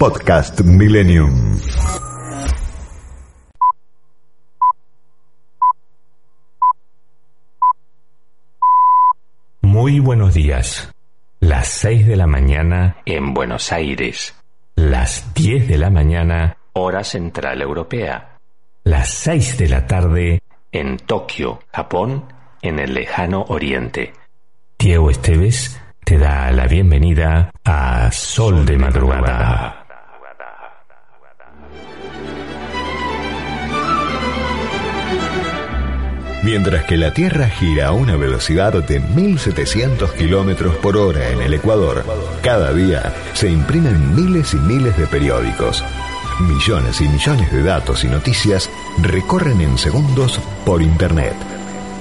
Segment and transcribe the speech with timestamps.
[0.00, 1.58] Podcast Millennium.
[9.60, 10.90] Muy buenos días.
[11.40, 14.34] Las 6 de la mañana en Buenos Aires.
[14.74, 18.38] Las 10 de la mañana, hora central europea.
[18.84, 20.40] Las 6 de la tarde
[20.72, 22.24] en Tokio, Japón,
[22.62, 24.14] en el lejano oriente.
[24.78, 29.79] Diego Esteves te da la bienvenida a Sol de Madrugada.
[36.42, 41.52] Mientras que la Tierra gira a una velocidad de 1700 kilómetros por hora en el
[41.52, 42.04] Ecuador,
[42.42, 45.84] cada día se imprimen miles y miles de periódicos.
[46.40, 48.70] Millones y millones de datos y noticias
[49.02, 51.34] recorren en segundos por Internet.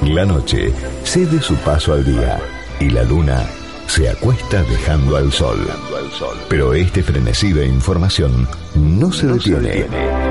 [0.06, 0.72] La noche
[1.04, 2.40] cede su paso al día
[2.80, 3.46] y la luna
[3.88, 5.68] se acuesta dejando al sol.
[6.48, 10.29] Pero este frenesí de información no se detiene.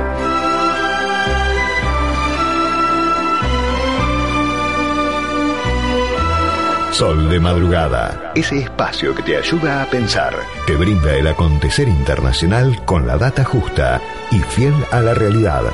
[6.91, 10.35] Sol de madrugada, ese espacio que te ayuda a pensar,
[10.67, 14.01] te brinda el acontecer internacional con la data justa
[14.33, 15.65] y fiel a la realidad,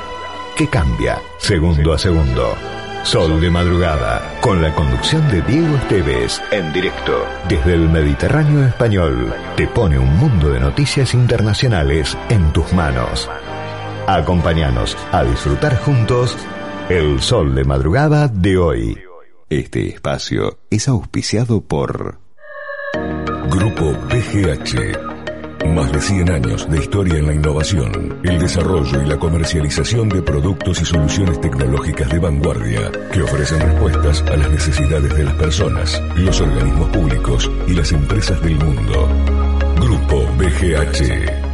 [0.55, 2.55] que cambia segundo a segundo.
[3.03, 9.33] Sol de madrugada, con la conducción de Diego Esteves, en directo desde el Mediterráneo español,
[9.55, 13.29] te pone un mundo de noticias internacionales en tus manos.
[14.07, 16.37] Acompáñanos a disfrutar juntos
[16.89, 19.04] el Sol de madrugada de hoy.
[19.49, 22.19] Este espacio es auspiciado por
[23.51, 25.67] Grupo BGH.
[25.67, 30.23] Más de 100 años de historia en la innovación, el desarrollo y la comercialización de
[30.23, 36.01] productos y soluciones tecnológicas de vanguardia que ofrecen respuestas a las necesidades de las personas,
[36.15, 39.07] los organismos públicos y las empresas del mundo.
[39.79, 41.44] Grupo BGH.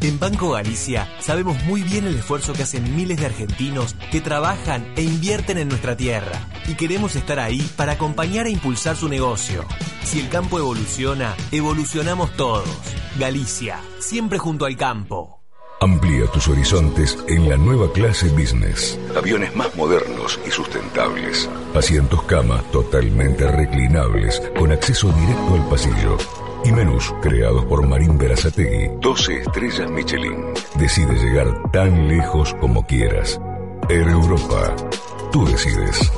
[0.00, 4.92] En Banco Galicia sabemos muy bien el esfuerzo que hacen miles de argentinos que trabajan
[4.94, 9.64] e invierten en nuestra tierra y queremos estar ahí para acompañar e impulsar su negocio.
[10.04, 12.68] Si el campo evoluciona, evolucionamos todos.
[13.18, 15.42] Galicia, siempre junto al campo.
[15.80, 18.98] Amplía tus horizontes en la nueva clase business.
[19.16, 21.48] Aviones más modernos y sustentables.
[21.74, 26.18] Asientos cama totalmente reclinables con acceso directo al pasillo
[26.68, 28.90] y menús creados por Marín Berazategui.
[29.00, 30.52] 12 estrellas Michelin.
[30.78, 33.40] Decide llegar tan lejos como quieras.
[33.88, 34.76] Air Europa.
[35.32, 36.12] Tú decides.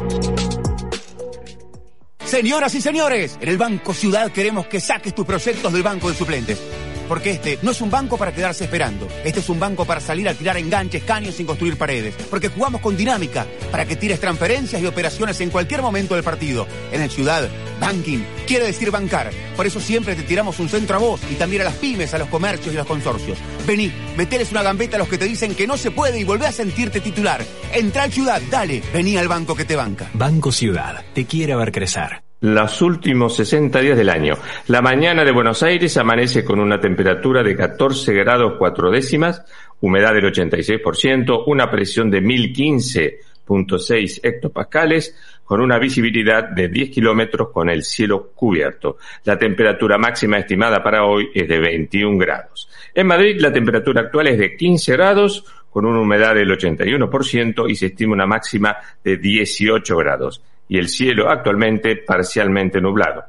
[2.24, 6.16] Señoras y señores, en el Banco Ciudad queremos que saques tus proyectos del banco de
[6.16, 6.60] suplentes.
[7.10, 9.08] Porque este no es un banco para quedarse esperando.
[9.24, 12.14] Este es un banco para salir a tirar enganches, caños sin construir paredes.
[12.30, 16.68] Porque jugamos con dinámica para que tires transferencias y operaciones en cualquier momento del partido.
[16.92, 17.48] En el Ciudad,
[17.80, 19.32] banking quiere decir bancar.
[19.56, 22.18] Por eso siempre te tiramos un centro a vos y también a las pymes, a
[22.18, 23.38] los comercios y a los consorcios.
[23.66, 26.46] Vení, meteles una gambeta a los que te dicen que no se puede y volvé
[26.46, 27.44] a sentirte titular.
[27.74, 30.08] Entra al Ciudad, dale, vení al banco que te banca.
[30.14, 32.29] Banco Ciudad, te quiere ver crecer.
[32.42, 34.32] Los últimos 60 días del año.
[34.68, 39.44] La mañana de Buenos Aires amanece con una temperatura de 14 grados 4 décimas,
[39.82, 45.14] humedad del 86%, una presión de 1015.6 hectopascales,
[45.44, 48.96] con una visibilidad de 10 kilómetros con el cielo cubierto.
[49.24, 52.70] La temperatura máxima estimada para hoy es de 21 grados.
[52.94, 57.76] En Madrid la temperatura actual es de 15 grados, con una humedad del 81% y
[57.76, 63.24] se estima una máxima de 18 grados y el cielo actualmente parcialmente nublado.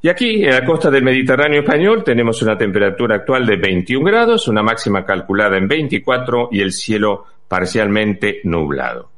[0.00, 4.48] Y aquí, en la costa del Mediterráneo español, tenemos una temperatura actual de 21 grados,
[4.48, 9.10] una máxima calculada en 24 y el cielo parcialmente nublado.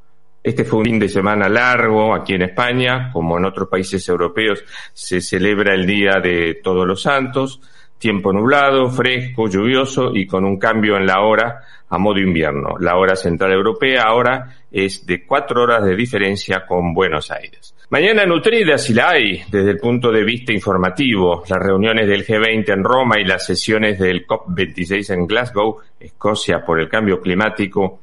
[0.42, 4.64] Este fue un fin de semana largo aquí en España, como en otros países europeos
[4.94, 7.60] se celebra el Día de Todos los Santos,
[7.98, 12.76] tiempo nublado, fresco, lluvioso y con un cambio en la hora a modo invierno.
[12.80, 17.74] La hora central europea ahora es de cuatro horas de diferencia con Buenos Aires.
[17.90, 21.44] Mañana nutrida si la hay desde el punto de vista informativo.
[21.46, 26.80] Las reuniones del G20 en Roma y las sesiones del COP26 en Glasgow, Escocia, por
[26.80, 28.00] el cambio climático.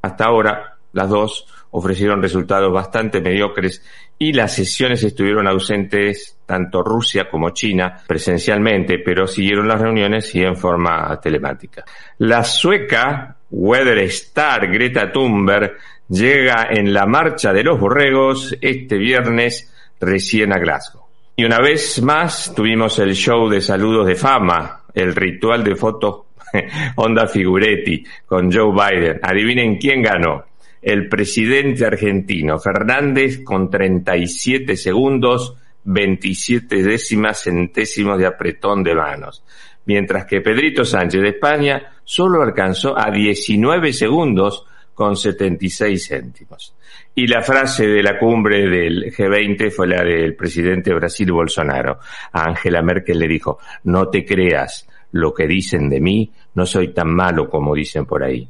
[0.00, 3.84] Hasta ahora, las dos ofrecieron resultados bastante mediocres
[4.18, 10.42] y las sesiones estuvieron ausentes tanto Rusia como China presencialmente, pero siguieron las reuniones y
[10.42, 11.84] en forma telemática.
[12.18, 15.76] La sueca Weather Star Greta Thunberg
[16.12, 21.02] llega en la marcha de los borregos este viernes recién a Glasgow.
[21.34, 26.26] Y una vez más tuvimos el show de saludos de fama, el ritual de fotos
[26.96, 29.20] Onda Figuretti con Joe Biden.
[29.22, 30.44] Adivinen quién ganó
[30.82, 39.42] el presidente argentino Fernández con 37 segundos 27 décimas centésimos de apretón de manos,
[39.86, 46.74] mientras que Pedrito Sánchez de España solo alcanzó a 19 segundos con 76 céntimos.
[47.14, 51.98] Y la frase de la cumbre del G20 fue la del presidente de Brasil, Bolsonaro.
[52.32, 56.88] A Angela Merkel le dijo, no te creas lo que dicen de mí, no soy
[56.88, 58.48] tan malo como dicen por ahí.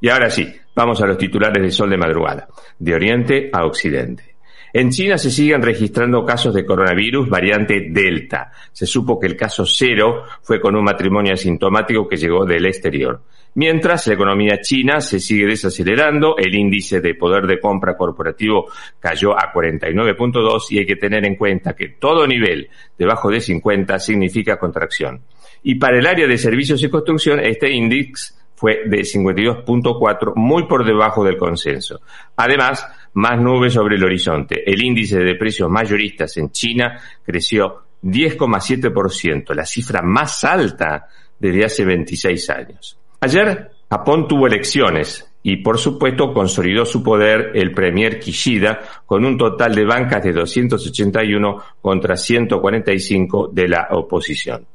[0.00, 2.48] y ahora sí, vamos a los titulares de Sol de Madrugada,
[2.78, 4.34] de Oriente a Occidente.
[4.76, 8.50] En China se siguen registrando casos de coronavirus variante Delta.
[8.72, 13.22] Se supo que el caso cero fue con un matrimonio asintomático que llegó del exterior.
[13.56, 18.66] Mientras la economía china se sigue desacelerando, el índice de poder de compra corporativo
[18.98, 22.68] cayó a 49.2 y hay que tener en cuenta que todo nivel
[22.98, 25.20] debajo de 50 significa contracción.
[25.62, 30.84] Y para el área de servicios y construcción, este índice fue de 52.4, muy por
[30.84, 32.00] debajo del consenso.
[32.36, 34.68] Además, más nubes sobre el horizonte.
[34.68, 41.06] El índice de precios mayoristas en China creció 10,7%, la cifra más alta
[41.38, 42.98] desde hace 26 años.
[43.24, 49.38] Ayer Japón tuvo elecciones y por supuesto consolidó su poder el premier Kishida con un
[49.38, 54.66] total de bancas de 281 contra 145 de la oposición.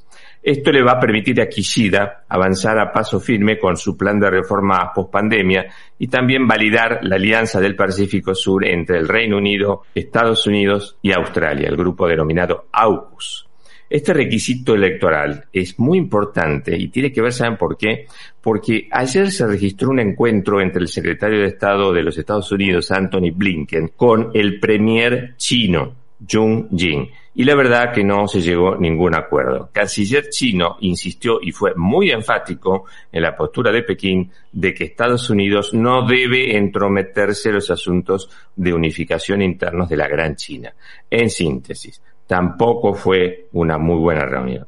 [0.41, 4.31] Esto le va a permitir a Kishida avanzar a paso firme con su plan de
[4.31, 5.67] reforma post-pandemia
[5.99, 11.11] y también validar la alianza del Pacífico Sur entre el Reino Unido, Estados Unidos y
[11.11, 13.48] Australia, el grupo denominado AUKUS.
[13.89, 18.05] Este requisito electoral es muy importante y tiene que ver, ¿saben por qué?
[18.39, 22.91] Porque ayer se registró un encuentro entre el secretario de Estado de los Estados Unidos,
[22.91, 25.95] Anthony Blinken, con el premier chino,
[26.29, 27.09] Jung Jin.
[27.35, 29.69] Y la verdad que no se llegó a ningún acuerdo.
[29.71, 35.29] Canciller chino insistió y fue muy enfático en la postura de Pekín de que Estados
[35.29, 40.73] Unidos no debe entrometerse en los asuntos de unificación internos de la Gran China.
[41.09, 44.67] En síntesis, tampoco fue una muy buena reunión.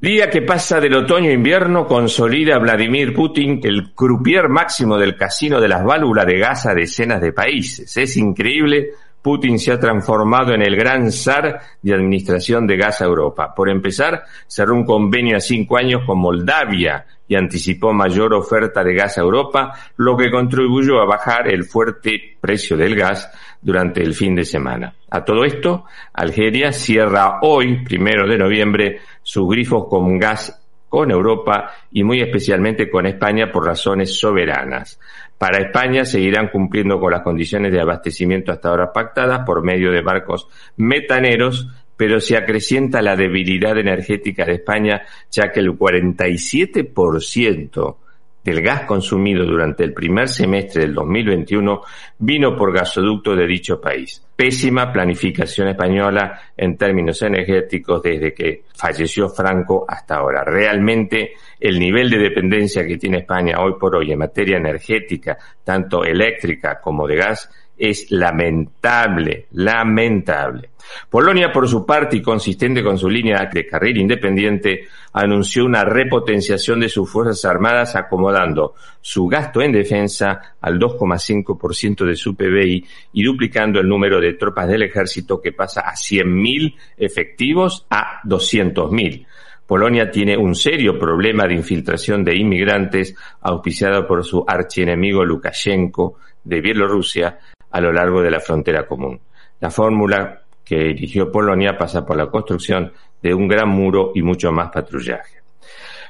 [0.00, 5.68] Día que pasa del otoño invierno consolida Vladimir Putin el croupier máximo del casino de
[5.68, 7.94] las válvulas de gas a decenas de países.
[7.98, 8.92] Es increíble,
[9.24, 13.54] Putin se ha transformado en el gran zar de administración de gas a Europa.
[13.54, 18.92] Por empezar, cerró un convenio a cinco años con Moldavia y anticipó mayor oferta de
[18.92, 23.32] gas a Europa, lo que contribuyó a bajar el fuerte precio del gas
[23.62, 24.94] durante el fin de semana.
[25.08, 30.60] A todo esto, Algeria cierra hoy, primero de noviembre, sus grifos con gas
[30.94, 35.00] con Europa y muy especialmente con España por razones soberanas.
[35.38, 40.02] Para España seguirán cumpliendo con las condiciones de abastecimiento hasta ahora pactadas por medio de
[40.02, 47.96] barcos metaneros pero se acrecienta la debilidad energética de España, ya que el 47%
[48.42, 51.82] del gas consumido durante el primer semestre del 2021
[52.18, 54.23] vino por gasoducto de dicho país.
[54.36, 60.42] Pésima planificación española en términos energéticos desde que falleció Franco hasta ahora.
[60.42, 66.04] Realmente el nivel de dependencia que tiene España hoy por hoy en materia energética, tanto
[66.04, 67.48] eléctrica como de gas,
[67.90, 70.70] es lamentable, lamentable.
[71.08, 76.80] Polonia, por su parte, y consistente con su línea de carrera independiente, anunció una repotenciación
[76.80, 83.22] de sus Fuerzas Armadas acomodando su gasto en defensa al 2,5% de su PBI y
[83.22, 89.26] duplicando el número de tropas del ejército que pasa a 100.000 efectivos a 200.000.
[89.66, 96.60] Polonia tiene un serio problema de infiltración de inmigrantes auspiciado por su archienemigo Lukashenko de
[96.60, 97.38] Bielorrusia
[97.74, 99.20] a lo largo de la frontera común.
[99.58, 104.52] La fórmula que eligió Polonia pasa por la construcción de un gran muro y mucho
[104.52, 105.38] más patrullaje.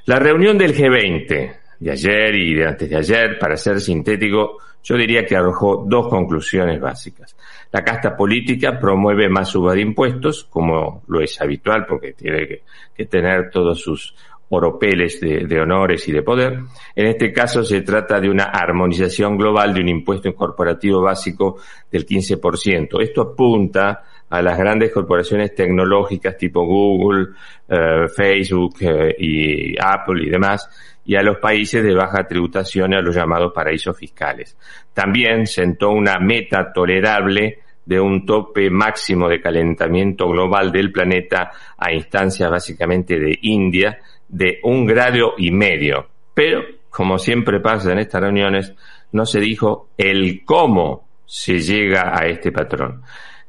[0.04, 4.94] La reunión del G20 de ayer y de antes de ayer, para ser sintético, yo
[4.96, 7.34] diría que arrojó dos conclusiones básicas.
[7.72, 12.60] La casta política promueve más suba de impuestos, como lo es habitual, porque tiene
[12.94, 14.14] que tener todos sus
[14.56, 16.60] oropeles de, honores y de poder.
[16.94, 21.56] En este caso se trata de una armonización global de un impuesto corporativo básico
[21.90, 23.02] del 15%.
[23.02, 27.34] Esto apunta a las grandes corporaciones tecnológicas tipo Google,
[27.68, 30.68] eh, Facebook eh, y Apple y demás,
[31.04, 34.56] y a los países de baja tributación y a los llamados paraísos fiscales.
[34.92, 41.92] También sentó una meta tolerable de un tope máximo de calentamiento global del planeta a
[41.92, 46.08] instancias básicamente de India, de un grado y medio.
[46.34, 48.74] Pero, como siempre pasa en estas reuniones,
[49.12, 53.02] no se dijo el cómo se llega a este patrón.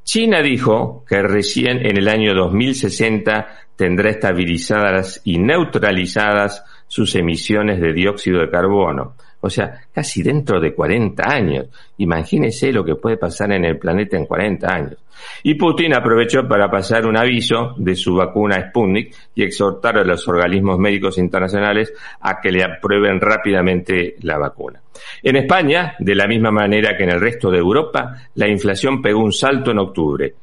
[0.03, 7.91] China dijo que recién en el año 2060 tendrá estabilizadas y neutralizadas sus emisiones de
[7.91, 9.15] dióxido de carbono.
[9.45, 11.67] O sea, casi dentro de 40 años.
[11.99, 14.97] Imagínese lo que puede pasar en el planeta en 40 años.
[15.43, 20.27] Y Putin aprovechó para pasar un aviso de su vacuna Sputnik y exhortar a los
[20.27, 24.81] organismos médicos internacionales a que le aprueben rápidamente la vacuna.
[25.21, 29.23] En España, de la misma manera que en el resto de Europa, la inflación pegó
[29.23, 30.33] un salto en octubre.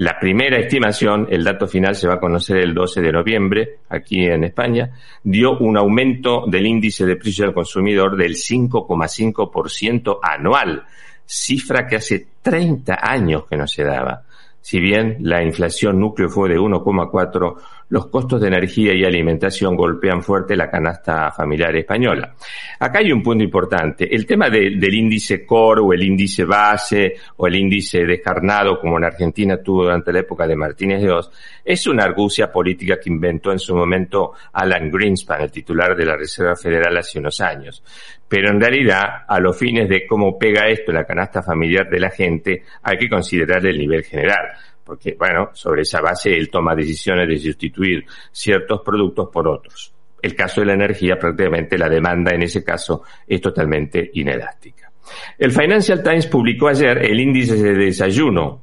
[0.00, 4.24] La primera estimación, el dato final se va a conocer el 12 de noviembre, aquí
[4.24, 4.92] en España,
[5.22, 10.84] dio un aumento del índice de precio del consumidor del 5,5% anual,
[11.26, 14.22] cifra que hace 30 años que no se daba.
[14.62, 17.56] Si bien la inflación núcleo fue de 1,4,
[17.90, 22.34] los costos de energía y alimentación golpean fuerte la canasta familiar española.
[22.78, 24.12] Acá hay un punto importante.
[24.14, 29.04] El tema del índice core o el índice base o el índice descarnado como en
[29.04, 31.30] Argentina tuvo durante la época de Martínez de Oz
[31.64, 36.16] es una argucia política que inventó en su momento Alan Greenspan, el titular de la
[36.16, 37.82] Reserva Federal hace unos años.
[38.28, 42.00] Pero en realidad, a los fines de cómo pega esto en la canasta familiar de
[42.00, 44.50] la gente, hay que considerar el nivel general
[44.90, 49.94] porque, bueno, sobre esa base él toma decisiones de sustituir ciertos productos por otros.
[50.20, 54.90] El caso de la energía, prácticamente la demanda en ese caso es totalmente inelástica.
[55.38, 58.62] El Financial Times publicó ayer el índice de desayuno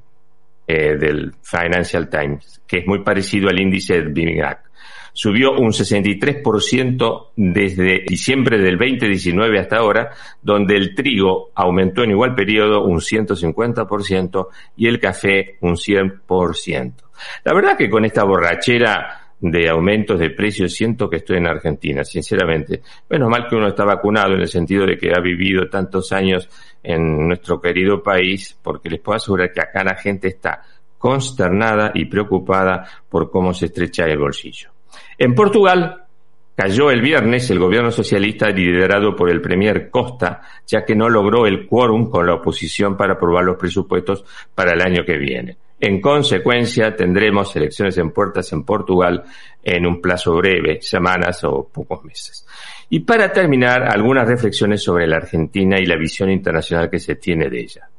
[0.67, 4.66] eh, del Financial Times, que es muy parecido al índice del BIMIGAC
[5.17, 10.11] subió un 63% desde diciembre del 2019 hasta ahora,
[10.43, 16.93] donde el trigo aumentó en igual periodo un 150% y el café un 100%.
[17.45, 22.03] La verdad que con esta borrachera de aumentos de precios siento que estoy en Argentina,
[22.03, 22.83] sinceramente.
[23.09, 26.47] Menos mal que uno está vacunado en el sentido de que ha vivido tantos años
[26.83, 30.61] en nuestro querido país, porque les puedo asegurar que acá la gente está
[30.99, 34.76] consternada y preocupada por cómo se estrecha el bolsillo.
[35.17, 36.03] En Portugal
[36.55, 41.45] cayó el viernes el gobierno socialista liderado por el premier Costa, ya que no logró
[41.45, 45.57] el quórum con la oposición para aprobar los presupuestos para el año que viene.
[45.79, 49.23] En consecuencia, tendremos elecciones en puertas en Portugal
[49.61, 52.47] en un plazo breve, semanas o pocos meses.
[52.89, 57.49] Y para terminar, algunas reflexiones sobre la Argentina y la visión internacional que se tiene
[57.49, 57.89] de ella.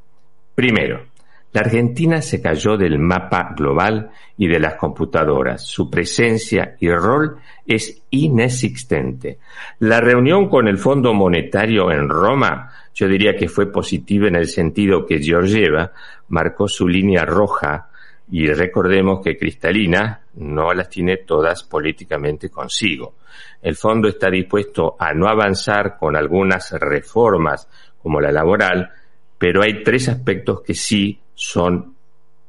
[0.57, 1.05] Primero,
[1.53, 5.67] la Argentina se cayó del mapa global y de las computadoras.
[5.67, 9.39] Su presencia y rol es inexistente.
[9.79, 14.47] La reunión con el Fondo Monetario en Roma, yo diría que fue positiva en el
[14.47, 15.93] sentido que Georgieva
[16.29, 17.89] marcó su línea roja
[18.31, 23.15] y recordemos que Cristalina no las tiene todas políticamente consigo.
[23.63, 27.69] El fondo está dispuesto a no avanzar con algunas reformas
[28.03, 28.91] como la laboral,
[29.39, 31.95] pero hay tres aspectos que sí son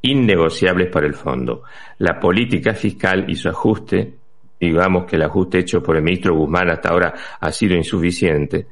[0.02, 1.64] innegociables para el fondo.
[2.00, 4.14] La política fiscal y su ajuste,
[4.60, 8.68] digamos que el ajuste hecho por el ministro Guzmán hasta ahora ha sido insuficiente,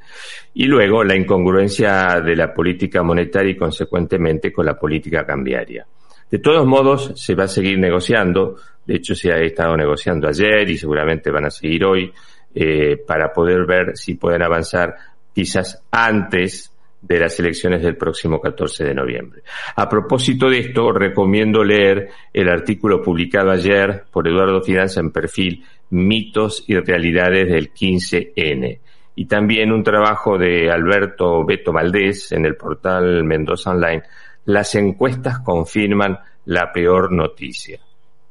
[0.53, 5.85] y luego la incongruencia de la política monetaria y consecuentemente con la política cambiaria.
[6.29, 10.69] De todos modos, se va a seguir negociando, de hecho se ha estado negociando ayer
[10.69, 12.11] y seguramente van a seguir hoy,
[12.53, 14.95] eh, para poder ver si pueden avanzar
[15.33, 16.71] quizás antes
[17.01, 19.41] de las elecciones del próximo 14 de noviembre.
[19.75, 25.63] A propósito de esto, recomiendo leer el artículo publicado ayer por Eduardo Fidanza en perfil
[25.89, 28.79] Mitos y Realidades del 15N
[29.15, 34.03] y también un trabajo de Alberto Beto Valdés en el portal Mendoza Online.
[34.45, 37.79] Las encuestas confirman la peor noticia.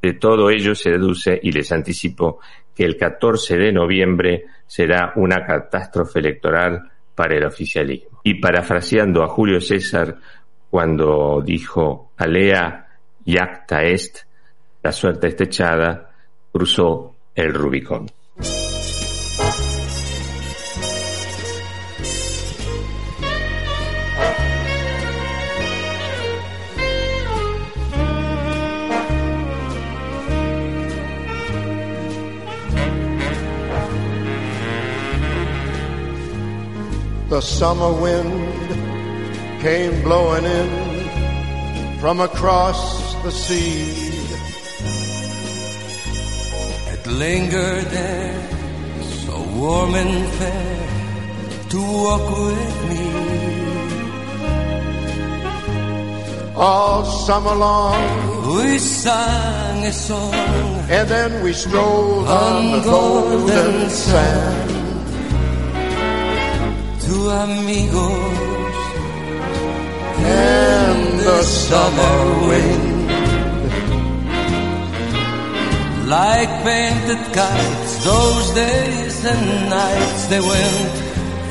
[0.00, 2.38] De todo ello se deduce y les anticipo
[2.73, 8.20] que el 14 de noviembre será una catástrofe electoral para el oficialismo.
[8.23, 10.16] Y parafraseando a Julio César
[10.70, 12.87] cuando dijo alea
[13.40, 14.18] acta est,
[14.82, 16.12] la suerte está echada,
[16.52, 18.06] cruzó el Rubicón.
[37.36, 38.32] The summer wind
[39.60, 43.92] came blowing in from across the sea.
[46.94, 48.48] It lingered there,
[49.26, 50.88] so warm and fair,
[51.72, 53.04] to walk with me.
[56.56, 60.32] All summer long, we sang a song,
[60.88, 64.85] and then we strolled on, on the golden, golden sand
[67.30, 68.76] amigos
[70.18, 72.92] and the summer wind.
[76.06, 80.92] Like painted kites, those days and nights they went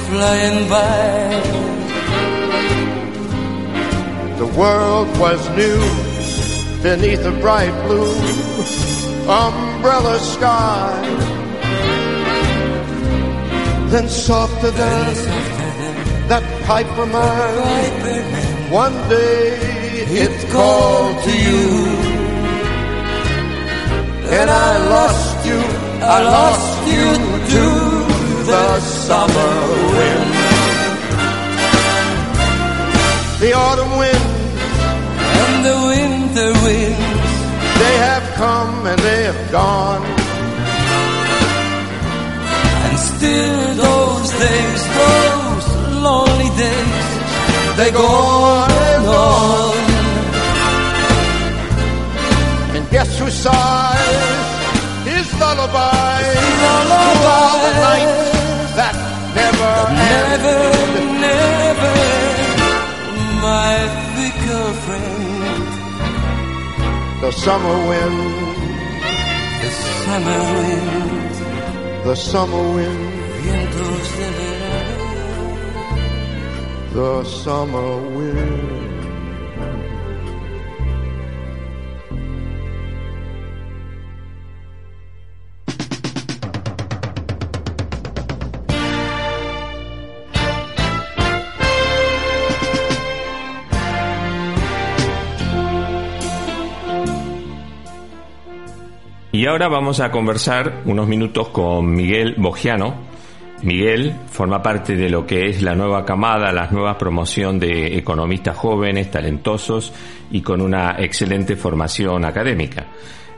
[0.07, 1.75] flying by.
[4.37, 5.81] The world was new
[6.81, 8.15] beneath a bright blue
[9.27, 10.91] umbrella sky.
[13.89, 15.54] Then softer than
[16.27, 19.75] that piper man, one day
[20.23, 21.65] it called to you.
[24.37, 25.59] And I lost you,
[26.01, 27.07] I lost you
[27.53, 27.65] to
[28.51, 29.55] the summer
[29.95, 30.33] wind.
[33.41, 34.25] The autumn wind
[35.41, 37.33] and the winter winds.
[37.81, 40.03] They have come and they have gone.
[42.85, 45.24] And still those days, those
[46.05, 47.07] lonely days,
[47.79, 49.75] they go on and on.
[52.75, 54.45] And guess who sighs
[55.09, 56.21] his lullaby?
[56.63, 57.37] Lullaby.
[57.37, 58.95] All the nights that
[59.39, 59.73] never
[60.05, 60.57] Never,
[60.99, 61.21] end.
[61.27, 61.93] never,
[63.47, 63.73] my
[64.15, 65.63] fickle friend.
[67.23, 68.19] The summer wind,
[69.63, 69.71] The
[70.05, 71.31] summer wind,
[72.07, 73.01] the summer wind,
[73.41, 74.54] vientos de verano.
[76.95, 78.85] The summer wind.
[99.33, 103.14] Y ahora vamos a conversar unos minutos con Miguel Bogiano.
[103.63, 108.57] Miguel forma parte de lo que es la nueva camada, la nueva promoción de economistas
[108.57, 109.93] jóvenes, talentosos
[110.31, 112.85] y con una excelente formación académica.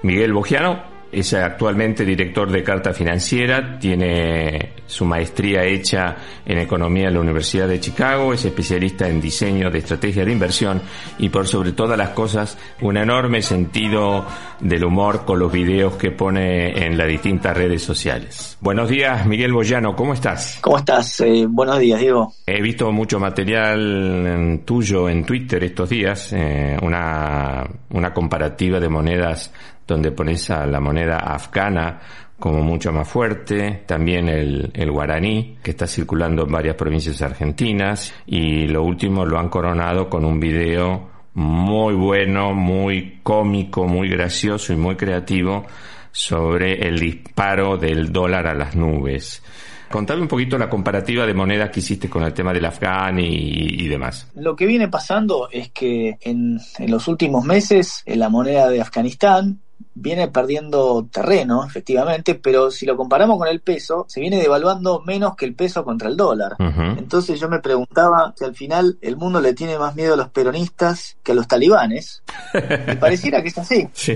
[0.03, 7.15] Miguel Bogiano es actualmente director de Carta Financiera, tiene su maestría hecha en Economía en
[7.15, 10.81] la Universidad de Chicago, es especialista en diseño de estrategia de inversión
[11.17, 14.25] y por sobre todas las cosas un enorme sentido
[14.59, 18.57] del humor con los videos que pone en las distintas redes sociales.
[18.61, 20.57] Buenos días, Miguel Boyano, ¿cómo estás?
[20.61, 21.19] ¿Cómo estás?
[21.21, 22.33] Eh, buenos días, Diego.
[22.45, 29.53] He visto mucho material tuyo en Twitter estos días, eh, una, una comparativa de monedas
[29.87, 31.99] donde pones a la moneda afgana
[32.39, 38.13] como mucho más fuerte, también el, el guaraní, que está circulando en varias provincias argentinas,
[38.27, 44.73] y lo último lo han coronado con un video muy bueno, muy cómico, muy gracioso
[44.73, 45.65] y muy creativo
[46.11, 49.43] sobre el disparo del dólar a las nubes.
[49.89, 53.83] Contame un poquito la comparativa de monedas que hiciste con el tema del afgán y,
[53.83, 54.29] y demás.
[54.35, 58.81] Lo que viene pasando es que en, en los últimos meses eh, la moneda de
[58.81, 59.61] Afganistán
[59.93, 65.35] viene perdiendo terreno, efectivamente, pero si lo comparamos con el peso, se viene devaluando menos
[65.35, 66.55] que el peso contra el dólar.
[66.97, 70.29] Entonces yo me preguntaba si al final el mundo le tiene más miedo a los
[70.29, 72.23] peronistas que a los talibanes.
[72.87, 73.89] Y pareciera que es así.
[73.93, 74.15] Sí.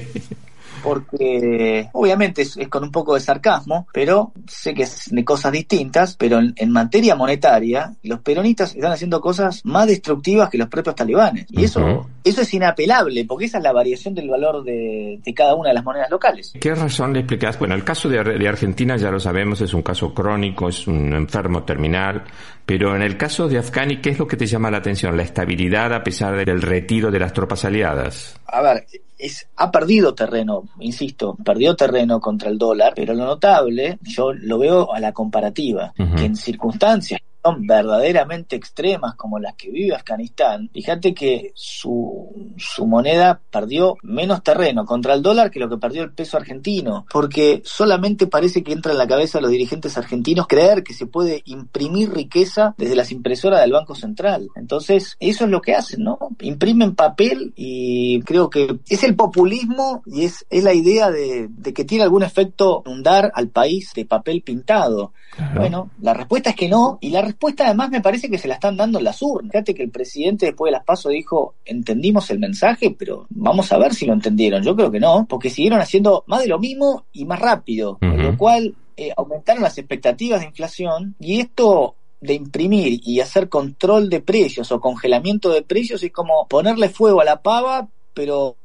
[0.84, 5.52] Porque obviamente es, es con un poco de sarcasmo, pero sé que es de cosas
[5.52, 10.68] distintas, pero en, en materia monetaria los peronistas están haciendo cosas más destructivas que los
[10.68, 11.46] propios talibanes.
[11.50, 15.56] Y eso, eso es inapelable, porque esa es la variación del valor de, de cada
[15.56, 16.54] una de las monedas locales.
[16.60, 17.58] ¿Qué razón le explicas?
[17.60, 21.14] Bueno, el caso de, de Argentina ya lo sabemos, es un caso crónico, es un
[21.14, 22.24] enfermo terminal,
[22.66, 25.18] pero en el caso de Afghani, ¿qué es lo que te llama la atención?
[25.18, 28.40] La estabilidad a pesar del retiro de las tropas aliadas.
[28.48, 28.86] A ver,
[29.22, 34.58] es, ha perdido terreno, insisto, perdió terreno contra el dólar, pero lo notable, yo lo
[34.58, 37.22] veo a la comparativa, que en circunstancias
[37.60, 44.86] verdaderamente extremas como las que vive Afganistán, fíjate que su, su moneda perdió menos terreno
[44.86, 48.92] contra el dólar que lo que perdió el peso argentino, porque solamente parece que entra
[48.92, 53.12] en la cabeza de los dirigentes argentinos creer que se puede imprimir riqueza desde las
[53.12, 54.48] impresoras del Banco Central.
[54.56, 56.18] Entonces, eso es lo que hacen, ¿no?
[56.40, 61.74] Imprimen papel y creo que es el populismo y es, es la idea de, de
[61.74, 65.14] que tiene algún efecto inundar al país de papel pintado.
[65.56, 68.56] Bueno, la respuesta es que no, y la respuesta además me parece que se la
[68.56, 69.52] están dando en las urnas.
[69.52, 73.78] Fíjate que el presidente después de las pasos dijo, entendimos el mensaje, pero vamos a
[73.78, 74.64] ver si lo entendieron.
[74.64, 78.22] Yo creo que no, porque siguieron haciendo más de lo mismo y más rápido, con
[78.22, 84.10] lo cual eh, aumentaron las expectativas de inflación y esto de imprimir y hacer control
[84.10, 88.58] de precios o congelamiento de precios es como ponerle fuego a la pava pero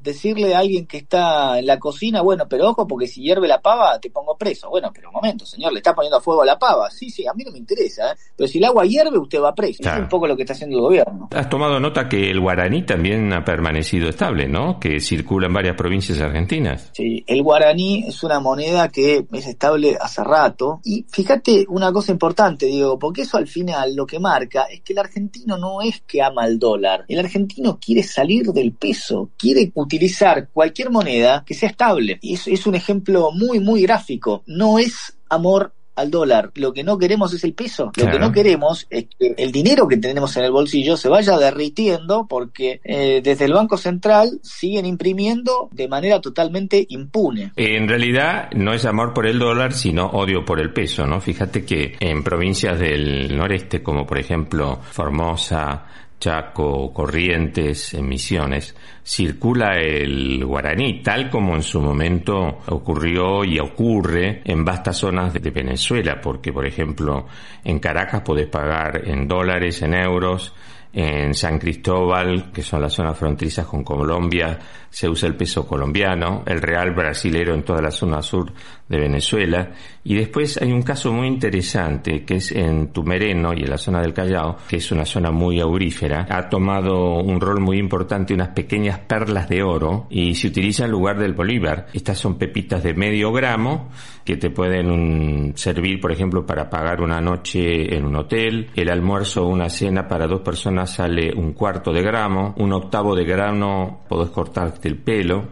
[0.00, 3.60] decirle a alguien que está en la cocina, bueno, pero ojo, porque si hierve la
[3.60, 4.68] pava, te pongo preso.
[4.70, 6.90] Bueno, pero un momento, señor, le está poniendo a fuego a la pava.
[6.90, 8.16] Sí, sí, a mí no me interesa, ¿eh?
[8.36, 9.82] pero si el agua hierve, usted va preso.
[9.82, 11.28] Es un poco lo que está haciendo el gobierno.
[11.34, 14.78] Has tomado nota que el guaraní también ha permanecido estable, ¿no?
[14.78, 16.90] Que circula en varias provincias argentinas.
[16.94, 20.80] Sí, el guaraní es una moneda que es estable hace rato.
[20.84, 24.92] Y fíjate una cosa importante, digo, porque eso al final lo que marca es que
[24.92, 27.04] el argentino no es que ama el dólar.
[27.08, 28.89] El argentino quiere salir del peso,
[29.36, 32.18] quiere utilizar cualquier moneda que sea estable.
[32.22, 34.42] Y es, es un ejemplo muy, muy gráfico.
[34.46, 36.50] No es amor al dólar.
[36.54, 37.92] Lo que no queremos es el peso.
[37.96, 41.38] Lo que no queremos es que el dinero que tenemos en el bolsillo se vaya
[41.38, 47.52] derritiendo porque eh, desde el Banco Central siguen imprimiendo de manera totalmente impune.
[47.56, 51.20] En realidad no es amor por el dólar, sino odio por el peso, ¿no?
[51.20, 55.86] Fíjate que en provincias del noreste, como por ejemplo Formosa,
[56.20, 64.42] Chaco, Corrientes, en Misiones, circula el guaraní, tal como en su momento ocurrió y ocurre
[64.44, 67.26] en vastas zonas de Venezuela, porque por ejemplo
[67.64, 70.54] en Caracas podés pagar en dólares, en euros,
[70.92, 74.58] en San Cristóbal, que son las zonas fronterizas con Colombia,
[74.90, 78.52] se usa el peso colombiano, el real brasilero en toda la zona sur
[78.90, 79.70] de Venezuela.
[80.02, 84.02] Y después hay un caso muy interesante que es en Tumereno y en la zona
[84.02, 86.26] del Callao, que es una zona muy aurífera.
[86.28, 90.90] Ha tomado un rol muy importante unas pequeñas perlas de oro y se utiliza en
[90.90, 91.86] lugar del bolívar.
[91.94, 93.90] Estas son pepitas de medio gramo
[94.24, 98.70] que te pueden servir, por ejemplo, para pagar una noche en un hotel.
[98.74, 103.14] El almuerzo o una cena para dos personas sale un cuarto de gramo, un octavo
[103.14, 105.48] de grano podés cortarte el pelo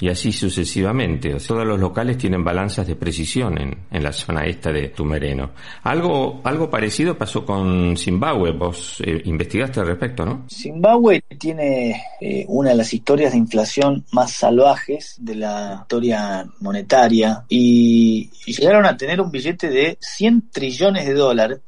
[0.00, 1.36] y así sucesivamente.
[1.46, 5.50] todos los locales tienen balanzas de precisión en, en la zona esta de Tumereno.
[5.82, 8.52] Algo, algo parecido pasó con Zimbabue.
[8.52, 10.44] Vos eh, investigaste al respecto, ¿no?
[10.48, 17.44] Zimbabue tiene eh, una de las historias de inflación más salvajes de la historia monetaria
[17.48, 21.60] y, llegaron a tener un billete de 100 trillones de dólares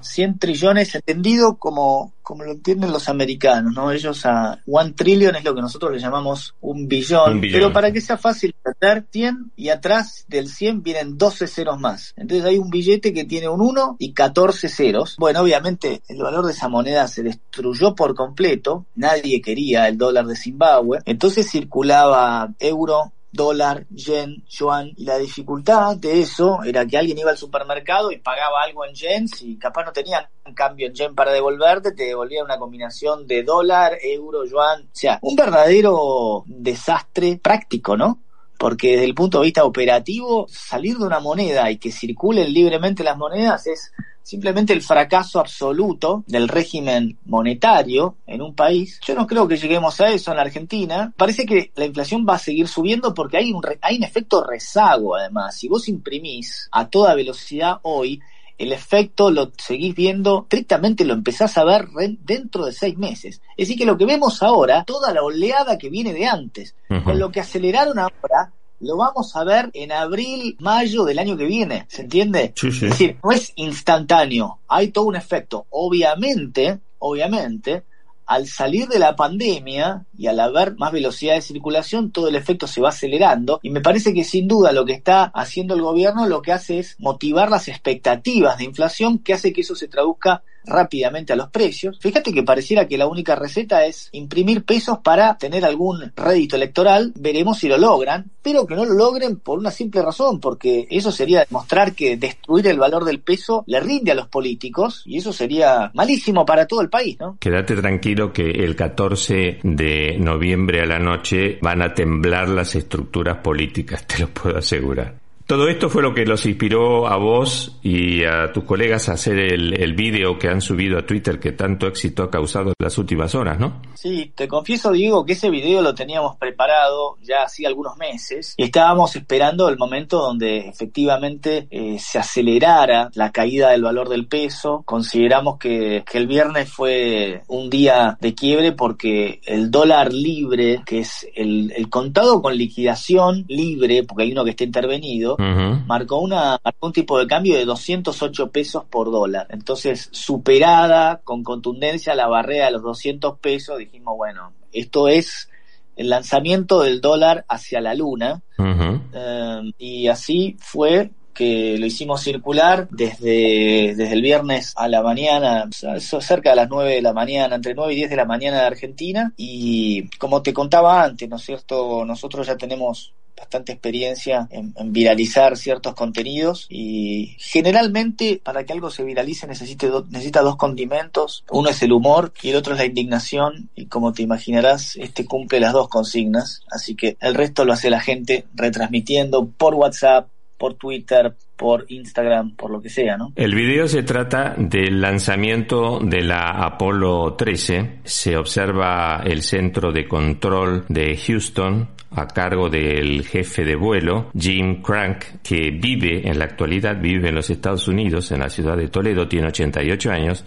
[0.00, 3.90] 100 trillones entendido como, como lo entienden los americanos, ¿no?
[3.90, 8.00] Ellos a one trillion es lo que nosotros le llamamos un billón, pero para que
[8.00, 12.14] sea fácil entender, 100 y atrás del 100 vienen 12 ceros más.
[12.16, 15.16] Entonces hay un billete que tiene un 1 y 14 ceros.
[15.18, 20.26] Bueno, obviamente el valor de esa moneda se destruyó por completo, nadie quería el dólar
[20.26, 26.98] de Zimbabue, entonces circulaba euro, dólar, yen, yuan, y la dificultad de eso era que
[26.98, 30.94] alguien iba al supermercado y pagaba algo en yens y capaz no tenían cambio en
[30.94, 36.44] yen para devolverte, te devolvía una combinación de dólar, euro, yuan, o sea, un verdadero
[36.46, 38.22] desastre práctico, ¿no?
[38.58, 43.04] Porque desde el punto de vista operativo, salir de una moneda y que circulen libremente
[43.04, 43.92] las monedas es
[44.26, 48.98] simplemente el fracaso absoluto del régimen monetario en un país.
[49.06, 51.12] Yo no creo que lleguemos a eso en la Argentina.
[51.16, 55.14] Parece que la inflación va a seguir subiendo porque hay un, hay un efecto rezago
[55.14, 55.56] además.
[55.56, 58.20] Si vos imprimís a toda velocidad hoy,
[58.58, 61.86] el efecto lo seguís viendo, estrictamente lo empezás a ver
[62.20, 63.40] dentro de seis meses.
[63.56, 67.16] Es decir, que lo que vemos ahora, toda la oleada que viene de antes, con
[67.20, 71.86] lo que aceleraron ahora, lo vamos a ver en abril, mayo del año que viene,
[71.88, 72.52] ¿se entiende?
[72.62, 75.66] Es decir, no es instantáneo, hay todo un efecto.
[75.70, 77.84] Obviamente, obviamente,
[78.26, 82.66] al salir de la pandemia y al haber más velocidad de circulación, todo el efecto
[82.66, 86.26] se va acelerando y me parece que sin duda lo que está haciendo el gobierno
[86.26, 90.42] lo que hace es motivar las expectativas de inflación que hace que eso se traduzca
[90.66, 91.98] rápidamente a los precios.
[92.00, 97.12] Fíjate que pareciera que la única receta es imprimir pesos para tener algún rédito electoral.
[97.16, 101.10] Veremos si lo logran, pero que no lo logren por una simple razón, porque eso
[101.10, 105.32] sería demostrar que destruir el valor del peso le rinde a los políticos y eso
[105.32, 107.36] sería malísimo para todo el país, ¿no?
[107.40, 113.38] Quédate tranquilo que el 14 de noviembre a la noche van a temblar las estructuras
[113.38, 115.25] políticas, te lo puedo asegurar.
[115.46, 119.38] Todo esto fue lo que los inspiró a vos y a tus colegas a hacer
[119.38, 122.98] el, el vídeo que han subido a Twitter que tanto éxito ha causado en las
[122.98, 123.80] últimas horas, ¿no?
[123.94, 128.64] Sí, te confieso, Diego, que ese video lo teníamos preparado ya hacía algunos meses y
[128.64, 134.82] estábamos esperando el momento donde efectivamente eh, se acelerara la caída del valor del peso.
[134.84, 141.00] Consideramos que, que el viernes fue un día de quiebre porque el dólar libre, que
[141.00, 146.60] es el, el contado con liquidación libre, porque hay uno que está intervenido, marcó, una,
[146.80, 149.46] un tipo de cambio de 208 pesos por dólar.
[149.50, 155.48] Entonces, superada con contundencia la barrera de los 200 pesos, dijimos, bueno, esto es
[155.96, 158.42] el lanzamiento del dólar hacia la luna.
[158.58, 165.68] Eh, y así fue que lo hicimos circular desde, desde el viernes a la mañana,
[165.70, 168.66] cerca de las 9 de la mañana, entre 9 y 10 de la mañana de
[168.66, 169.32] Argentina.
[169.36, 172.04] Y como te contaba antes, ¿no es cierto?
[172.06, 179.04] Nosotros ya tenemos bastante experiencia en, viralizar ciertos contenidos y generalmente para que algo se
[179.04, 181.44] viralice necesite necesita dos condimentos.
[181.50, 185.26] Uno es el humor y el otro es la indignación y como te imaginarás, este
[185.26, 186.62] cumple las dos consignas.
[186.70, 192.54] Así que el resto lo hace la gente retransmitiendo por WhatsApp, por Twitter, por Instagram,
[192.54, 193.32] por lo que sea, ¿no?
[193.34, 198.00] El video se trata del lanzamiento de la Apolo 13.
[198.04, 204.82] Se observa el centro de control de Houston a cargo del jefe de vuelo, Jim
[204.82, 208.88] Crank, que vive en la actualidad, vive en los Estados Unidos, en la ciudad de
[208.88, 210.44] Toledo, tiene 88 años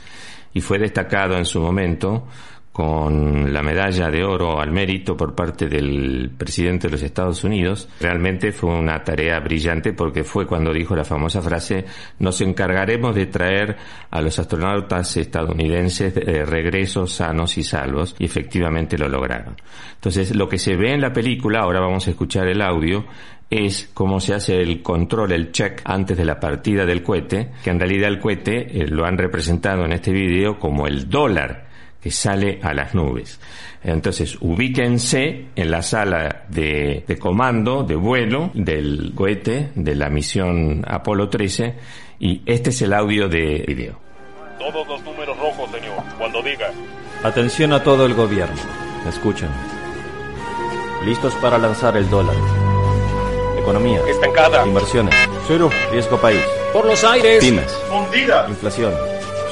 [0.53, 2.27] y fue destacado en su momento
[2.71, 7.89] con la medalla de oro al mérito por parte del presidente de los Estados Unidos.
[7.99, 11.85] Realmente fue una tarea brillante porque fue cuando dijo la famosa frase
[12.19, 13.75] nos encargaremos de traer
[14.11, 19.55] a los astronautas estadounidenses de regreso sanos y salvos y efectivamente lo lograron.
[19.95, 23.05] Entonces lo que se ve en la película, ahora vamos a escuchar el audio,
[23.49, 27.71] es cómo se hace el control, el check antes de la partida del cohete, que
[27.71, 31.68] en realidad el cohete eh, lo han representado en este video como el dólar
[32.01, 33.39] que sale a las nubes.
[33.83, 41.29] Entonces, ubíquense en la sala de, comando, de vuelo del cohete de la misión Apolo
[41.29, 41.75] 13
[42.19, 43.99] y este es el audio de video.
[44.59, 46.69] Todos los números rojos, señor, cuando diga.
[47.23, 48.55] Atención a todo el gobierno.
[49.07, 49.49] Escuchen.
[51.05, 52.35] Listos para lanzar el dólar.
[53.57, 54.01] Economía.
[54.09, 54.65] Estancada.
[54.65, 55.15] Inversiones.
[55.47, 55.69] Cero.
[55.91, 56.41] Riesgo país.
[56.73, 57.39] Por los aires.
[57.43, 57.71] Pymes.
[57.89, 58.45] Fundida.
[58.49, 58.93] Inflación.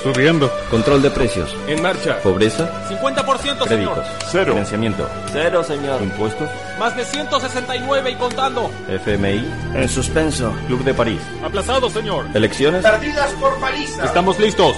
[0.03, 0.51] Subiendo.
[0.69, 1.55] Control de precios.
[1.67, 2.19] En marcha.
[2.21, 2.71] Pobreza.
[2.89, 3.67] 50%, Créditos.
[3.67, 4.03] señor.
[4.31, 4.53] Cero.
[4.53, 5.09] Financiamiento.
[5.31, 6.01] Cero, señor.
[6.01, 6.49] Impuestos.
[6.79, 8.71] Más de 169 y contando.
[8.87, 9.51] FMI.
[9.75, 10.53] En suspenso.
[10.67, 11.21] Club de París.
[11.43, 12.25] Aplazado, señor.
[12.33, 12.83] Elecciones.
[12.83, 14.05] Perdidas por paliza.
[14.05, 14.75] Estamos listos.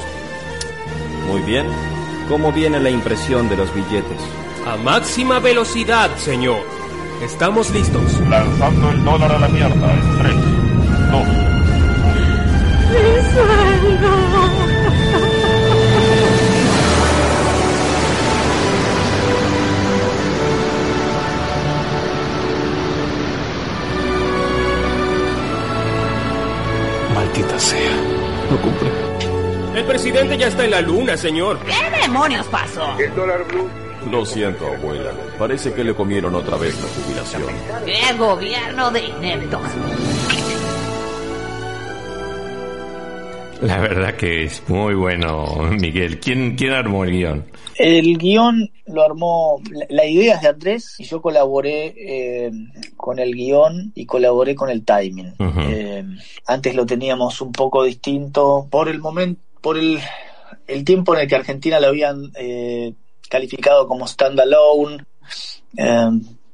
[1.28, 1.68] Muy bien.
[2.28, 4.20] ¿Cómo viene la impresión de los billetes?
[4.68, 6.60] A máxima velocidad, señor.
[7.24, 8.02] Estamos listos.
[8.30, 9.88] Lanzando el dólar a la mierda.
[30.70, 31.60] La luna, señor.
[31.66, 32.98] ¿Qué demonios pasó?
[33.00, 33.70] El dólar blue.
[34.12, 35.12] Lo siento, abuela.
[35.38, 37.44] Parece que le comieron otra vez la jubilación.
[37.86, 39.62] ¡Qué gobierno de ineptos!
[43.62, 45.46] La verdad que es muy bueno,
[45.80, 46.20] Miguel.
[46.20, 47.46] ¿Quién, quién armó el guion?
[47.78, 52.52] El guion lo armó, la, idea es de Andrés y yo colaboré eh,
[52.96, 55.34] con el guion y colaboré con el timing.
[55.70, 56.06] Eh,
[56.46, 60.00] antes lo teníamos un poco distinto por el momento, por el,
[60.70, 62.94] el tiempo en el que Argentina lo habían eh,
[63.30, 65.06] calificado como standalone.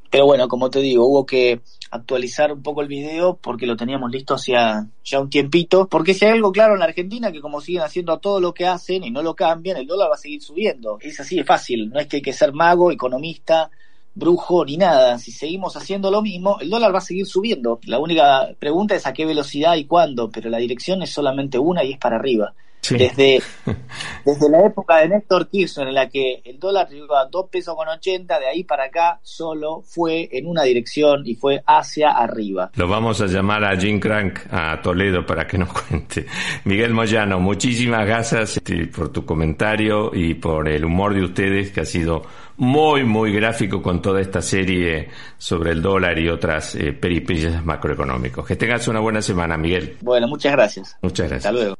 [0.09, 4.11] pero bueno, como te digo, hubo que actualizar un poco el video porque lo teníamos
[4.11, 5.87] listo hacía ya un tiempito.
[5.87, 8.65] Porque si hay algo claro en la Argentina, que como siguen haciendo todo lo que
[8.65, 10.97] hacen y no lo cambian, el dólar va a seguir subiendo.
[11.01, 13.69] Es así de fácil, no es que hay que ser mago, economista,
[14.13, 15.17] brujo ni nada.
[15.19, 17.79] Si seguimos haciendo lo mismo, el dólar va a seguir subiendo.
[17.85, 21.83] La única pregunta es a qué velocidad y cuándo, pero la dirección es solamente una
[21.83, 22.53] y es para arriba.
[22.91, 23.41] Desde,
[24.25, 27.75] desde la época de Néstor Kirchner, en la que el dólar llegó a 2 pesos
[27.75, 32.71] con 80, de ahí para acá solo fue en una dirección y fue hacia arriba.
[32.75, 36.25] Lo vamos a llamar a Jim Crank a Toledo para que nos cuente.
[36.65, 41.81] Miguel Moyano, muchísimas gracias este, por tu comentario y por el humor de ustedes que
[41.81, 42.23] ha sido
[42.57, 48.45] muy, muy gráfico con toda esta serie sobre el dólar y otras eh, peripecias macroeconómicos.
[48.45, 49.97] Que tengas una buena semana, Miguel.
[50.01, 50.97] Bueno, muchas gracias.
[51.01, 51.45] Muchas gracias.
[51.45, 51.75] Hasta luego.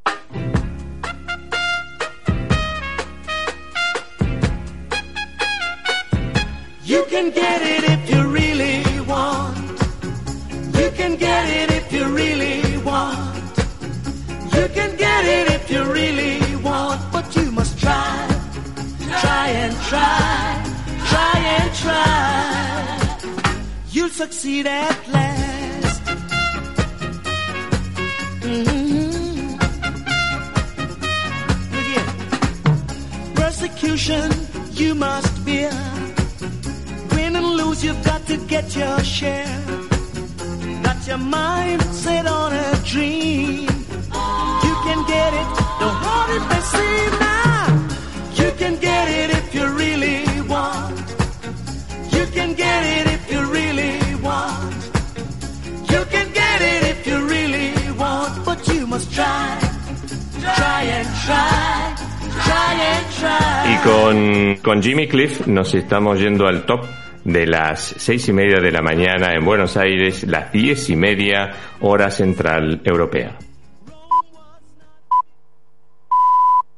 [24.15, 26.01] Succeed at last.
[28.47, 29.55] Mm-hmm.
[31.81, 32.09] Again,
[33.35, 34.31] persecution
[34.71, 35.73] you must bear
[37.11, 39.61] Win and lose, you've got to get your share.
[40.83, 43.67] Got your mind set on a dream.
[44.65, 45.49] You can get it,
[45.81, 47.65] the hard it may seem now.
[48.39, 51.05] You can get it if you really want.
[52.15, 54.75] You can get it if you really want.
[55.91, 58.45] You can get it if you really want.
[58.87, 59.57] must try,
[60.55, 61.95] try and try,
[62.47, 63.73] try and try.
[63.73, 66.85] Y con, con Jimmy Cliff nos estamos yendo al top
[67.23, 71.51] de las seis y media de la mañana en Buenos Aires, las diez y media
[71.79, 73.37] hora central europea.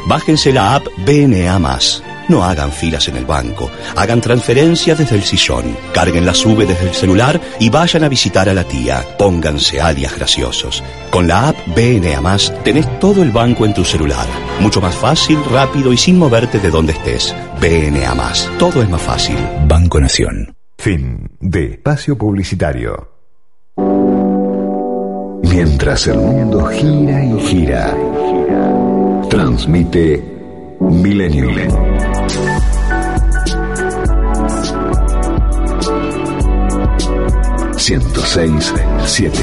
[0.06, 1.58] bájense la app BNA
[2.30, 6.88] no hagan filas en el banco, hagan transferencias desde el sillón, carguen la sube desde
[6.88, 9.04] el celular y vayan a visitar a la tía.
[9.18, 10.82] Pónganse alias graciosos.
[11.10, 14.26] Con la app BNA tenés todo el banco en tu celular.
[14.60, 17.34] Mucho más fácil, rápido y sin moverte de donde estés.
[17.60, 18.10] BNA.
[18.58, 19.36] Todo es más fácil.
[19.66, 20.54] Banco Nación.
[20.78, 23.08] Fin de espacio publicitario.
[25.42, 27.96] Mientras el mundo gira y gira,
[29.28, 30.22] transmite
[30.80, 31.89] Milenio.
[37.80, 38.74] 106
[39.06, 39.38] 7.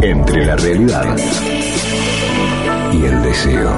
[0.00, 1.14] Entre la realidad
[2.94, 3.70] y el deseo.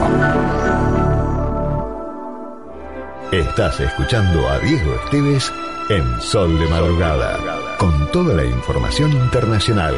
[3.32, 5.52] Estás escuchando a Diego Esteves
[5.90, 7.40] en Sol de Madrugada,
[7.78, 9.96] con toda la información internacional,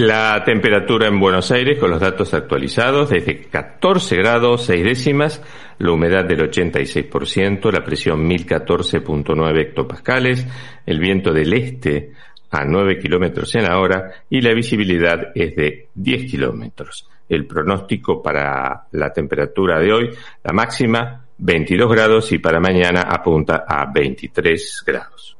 [0.00, 5.42] La temperatura en Buenos Aires, con los datos actualizados, desde 14 grados 6 décimas,
[5.76, 10.46] la humedad del 86%, la presión 1014.9 hectopascales,
[10.86, 12.12] el viento del este
[12.50, 17.06] a 9 kilómetros en la hora y la visibilidad es de 10 kilómetros.
[17.28, 20.10] El pronóstico para la temperatura de hoy,
[20.42, 25.36] la máxima 22 grados y para mañana apunta a 23 grados.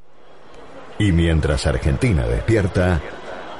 [0.99, 3.01] Y mientras Argentina despierta,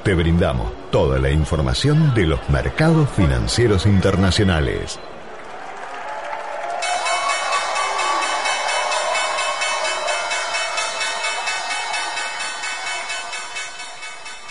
[0.03, 4.99] te brindamos toda la información de los mercados financieros internacionales.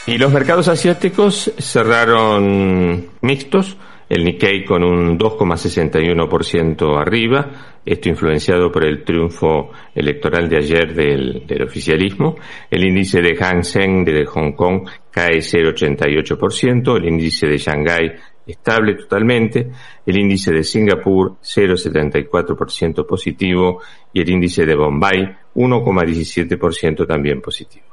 [0.06, 3.78] Y los mercados asiáticos cerraron mixtos
[4.10, 11.64] el Nikkei con un 2,61% arriba, esto influenciado por el triunfo electoral de ayer del,
[11.64, 12.36] oficialismo.
[12.72, 18.12] El índice de Hang Seng de Hong Kong cae 0,88%, el índice de Shanghái
[18.46, 19.70] estable totalmente,
[20.06, 23.82] el índice de Singapur 0,74% positivo
[24.12, 27.86] y el índice de Bombay 1,17% también positivo.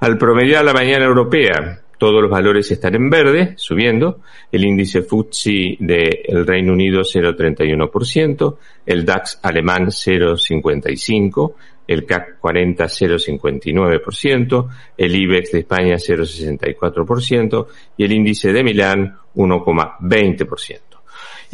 [0.00, 4.22] Al promediar la mañana europea, todos los valores están en verde, subiendo.
[4.50, 11.54] El índice FTSE del Reino Unido 0,31%, el DAX alemán 0,55%,
[11.86, 17.66] el CAC 40 0,59%, el IBEX de España 0,64%
[17.96, 20.92] y el índice de Milán 1,20%.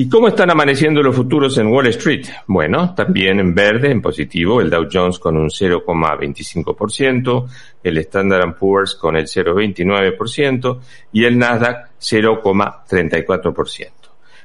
[0.00, 2.24] ¿Y cómo están amaneciendo los futuros en Wall Street?
[2.46, 7.48] Bueno, también en verde, en positivo, el Dow Jones con un 0,25%,
[7.82, 10.78] el Standard Poor's con el 0,29%
[11.12, 13.90] y el Nasdaq 0,34%.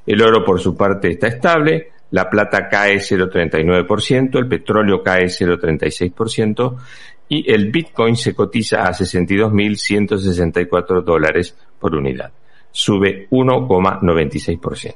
[0.08, 6.78] El oro por su parte está estable, la plata cae 0,39%, el petróleo cae 0,36%
[7.28, 12.32] y el Bitcoin se cotiza a 62.164 dólares por unidad.
[12.70, 14.94] Sube 1,96%.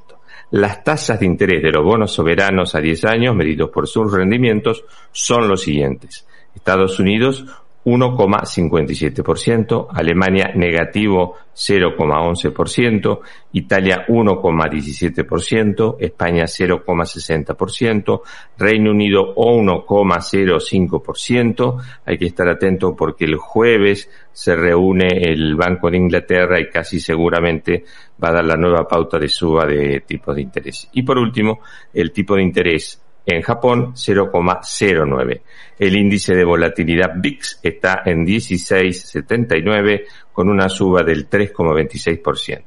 [0.52, 4.86] Las tasas de interés de los bonos soberanos a 10 años medidos por sus rendimientos
[5.12, 6.28] son los siguientes.
[6.54, 7.48] Estados Unidos
[7.86, 13.20] 1,57%, Alemania negativo 0,11%,
[13.54, 18.22] Italia 1,17%, España 0,60%,
[18.58, 21.78] Reino Unido 1,05%.
[22.06, 27.00] Hay que estar atento porque el jueves se reúne el Banco de Inglaterra y casi
[27.00, 27.86] seguramente
[28.24, 30.90] va a dar la nueva pauta de suba de tipos de interés.
[30.92, 31.62] Y por último,
[31.94, 35.42] el tipo de interés en Japón 0,09.
[35.78, 42.64] El índice de volatilidad VIX está en 16,79 con una suba del 3,26%.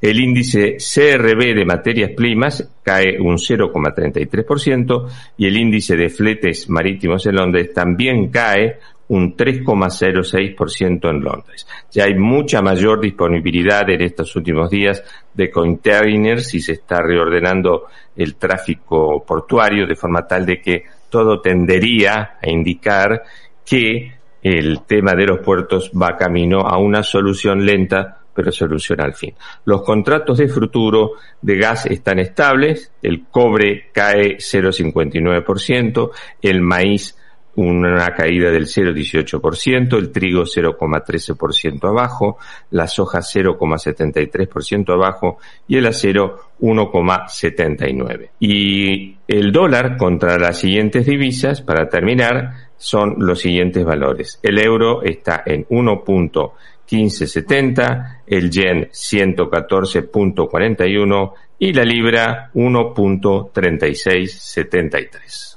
[0.00, 7.24] El índice CRB de materias primas cae un 0,33% y el índice de fletes marítimos
[7.26, 8.80] en Londres también cae
[9.12, 11.66] un 3,06% en Londres.
[11.90, 15.04] Ya hay mucha mayor disponibilidad en estos últimos días
[15.34, 21.42] de containers y se está reordenando el tráfico portuario de forma tal de que todo
[21.42, 23.22] tendería a indicar
[23.66, 29.12] que el tema de los puertos va camino a una solución lenta pero solución al
[29.12, 29.34] fin.
[29.66, 36.10] Los contratos de futuro de gas están estables, el cobre cae 0,59%,
[36.40, 37.14] el maíz
[37.56, 42.38] una caída del 0,18%, el trigo 0,13% abajo,
[42.70, 45.38] la soja 0,73% abajo
[45.68, 48.30] y el acero 1,79%.
[48.40, 54.40] Y el dólar contra las siguientes divisas, para terminar, son los siguientes valores.
[54.42, 65.51] El euro está en 1.1570, el yen 114.41 y la libra 1.3673.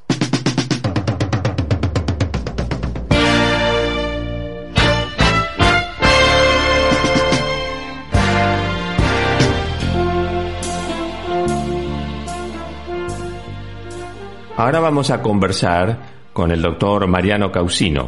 [14.58, 15.98] Ahora vamos a conversar
[16.32, 18.08] con el doctor Mariano Causino.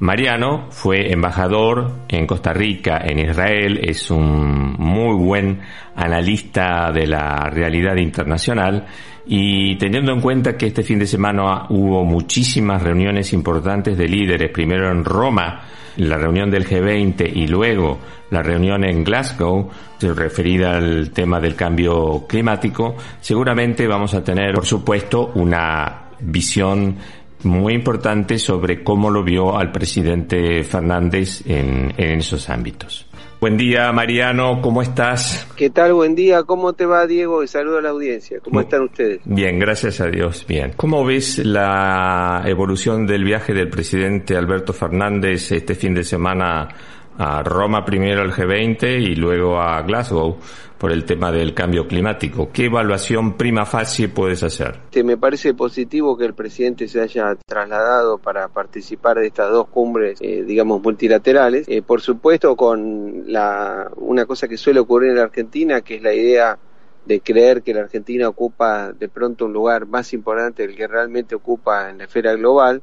[0.00, 5.60] Mariano fue embajador en Costa Rica, en Israel, es un muy buen
[5.96, 8.86] analista de la realidad internacional
[9.26, 14.52] y teniendo en cuenta que este fin de semana hubo muchísimas reuniones importantes de líderes,
[14.52, 15.62] primero en Roma,
[15.96, 17.98] la reunión del G20 y luego
[18.30, 19.68] la reunión en Glasgow,
[20.00, 26.96] referida al tema del cambio climático, seguramente vamos a tener, por supuesto, una visión
[27.44, 33.08] muy importante sobre cómo lo vio al presidente Fernández en, en esos ámbitos.
[33.40, 35.46] Buen día, Mariano, ¿cómo estás?
[35.54, 35.92] ¿Qué tal?
[35.92, 37.44] Buen día, ¿cómo te va, Diego?
[37.44, 38.40] Y saludo a la audiencia.
[38.42, 39.20] ¿Cómo están ustedes?
[39.24, 40.72] Bien, gracias a Dios, bien.
[40.76, 46.68] ¿Cómo ves la evolución del viaje del presidente Alberto Fernández este fin de semana
[47.16, 50.38] a Roma primero al G20 y luego a Glasgow
[50.78, 52.50] por el tema del cambio climático.
[52.52, 54.80] ¿Qué evaluación prima facie puedes hacer?
[55.04, 60.18] Me parece positivo que el presidente se haya trasladado para participar de estas dos cumbres,
[60.20, 61.66] eh, digamos, multilaterales.
[61.68, 66.02] Eh, por supuesto, con la, una cosa que suele ocurrir en la Argentina, que es
[66.02, 66.58] la idea
[67.04, 71.34] de creer que la Argentina ocupa de pronto un lugar más importante del que realmente
[71.34, 72.82] ocupa en la esfera global,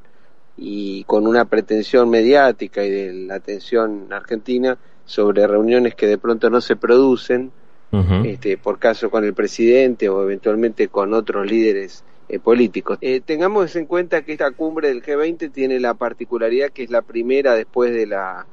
[0.56, 6.50] y con una pretensión mediática y de la atención argentina sobre reuniones que de pronto
[6.50, 7.52] no se producen,
[8.24, 12.98] este, por caso con el presidente o eventualmente con otros líderes eh, políticos.
[13.00, 17.02] Eh, tengamos en cuenta que esta cumbre del G20 tiene la particularidad que es la
[17.02, 18.46] primera después de la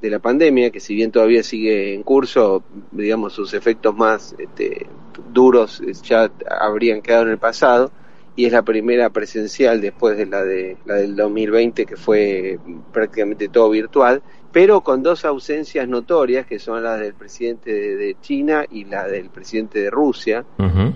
[0.00, 2.62] de la pandemia, que si bien todavía sigue en curso,
[2.92, 4.86] digamos, sus efectos más este,
[5.32, 6.30] duros ya
[6.60, 7.90] habrían quedado en el pasado,
[8.36, 12.58] y es la primera presencial después de la, de, la del 2020, que fue
[12.92, 14.22] prácticamente todo virtual,
[14.56, 19.28] pero con dos ausencias notorias, que son las del presidente de, China y la del
[19.28, 20.46] presidente de Rusia,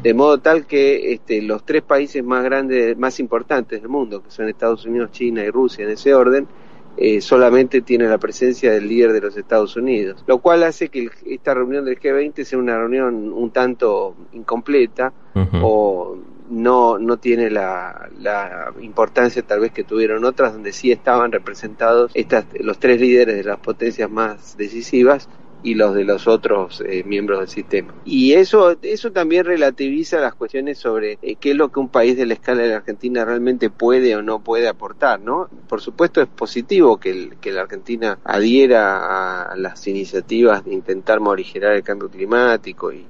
[0.02, 4.30] de modo tal que este, los tres países más grandes, más importantes del mundo, que
[4.30, 6.48] son Estados Unidos, China y Rusia en ese orden,
[6.96, 11.11] eh, solamente tiene la presencia del líder de los Estados Unidos, lo cual hace que
[11.26, 15.12] esta reunión del G20 sea una reunión un tanto incompleta
[15.61, 16.16] o
[16.51, 22.11] no, no tiene la, la, importancia tal vez que tuvieron otras donde sí estaban representados
[22.14, 25.28] estas, los tres líderes de las potencias más decisivas
[25.62, 27.94] y los de los otros eh, miembros del sistema.
[28.05, 32.16] Y eso, eso también relativiza las cuestiones sobre eh, qué es lo que un país
[32.16, 35.48] de la escala de la Argentina realmente puede o no puede aportar, ¿no?
[35.68, 41.20] Por supuesto es positivo que, el, que la Argentina adhiera a las iniciativas de intentar
[41.20, 43.05] morigerar el cambio climático y,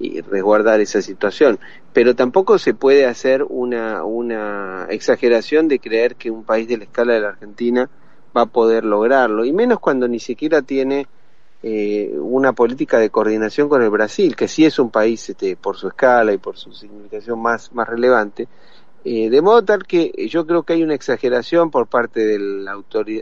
[0.00, 1.60] y resguardar esa situación.
[1.92, 6.84] Pero tampoco se puede hacer una, una exageración de creer que un país de la
[6.84, 7.88] escala de la Argentina
[8.36, 11.06] va a poder lograrlo, y menos cuando ni siquiera tiene
[11.62, 15.76] eh, una política de coordinación con el Brasil, que sí es un país este, por
[15.76, 18.48] su escala y por su significación más, más relevante,
[19.04, 22.80] eh, de modo tal que yo creo que hay una exageración por parte de la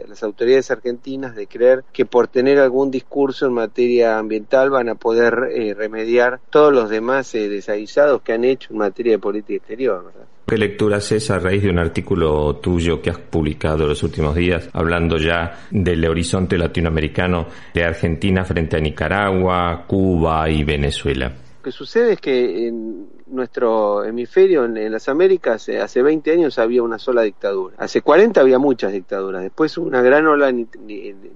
[0.08, 4.94] las autoridades argentinas de creer que por tener algún discurso en materia ambiental van a
[4.94, 9.56] poder eh, remediar todos los demás eh, desaguisados que han hecho en materia de política
[9.58, 10.04] exterior.
[10.06, 10.26] ¿verdad?
[10.46, 14.68] ¿Qué lectura haces a raíz de un artículo tuyo que has publicado los últimos días,
[14.72, 21.47] hablando ya del horizonte latinoamericano de Argentina frente a Nicaragua, Cuba y Venezuela?
[21.68, 26.82] Que sucede es que en nuestro hemisferio, en, las Américas, eh, hace 20 años había
[26.82, 27.76] una sola dictadura.
[27.76, 29.42] Hace 40 había muchas dictaduras.
[29.42, 30.50] Después una gran ola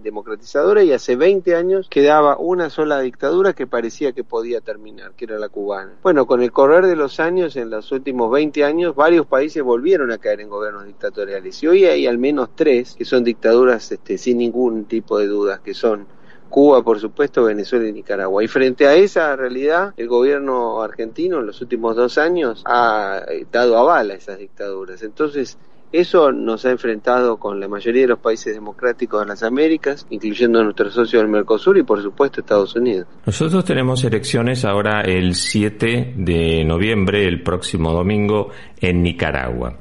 [0.03, 5.26] democratizadora y hace 20 años quedaba una sola dictadura que parecía que podía terminar, que
[5.26, 5.97] era la cubana.
[6.03, 10.12] Bueno, con el correr de los años, en los últimos 20 años, varios países volvieron
[10.12, 11.62] a caer en gobiernos dictatoriales.
[11.62, 15.61] Y hoy hay al menos tres que son dictaduras este, sin ningún tipo de dudas,
[15.61, 16.07] que son
[16.53, 18.45] Cuba, por supuesto, Venezuela y Nicaragua.
[18.45, 23.47] Y frente a esa realidad, el gobierno argentino en los últimos dos años ha eh,
[23.51, 25.03] dado aval a esas dictaduras.
[25.03, 25.57] Entonces,
[25.93, 30.61] eso nos ha enfrentado con la mayoría de los países democráticos de las Américas, incluyendo
[30.61, 33.07] a nuestros socios del Mercosur y por supuesto Estados Unidos.
[33.25, 39.79] Nosotros tenemos elecciones ahora el 7 de noviembre, el próximo domingo, en Nicaragua.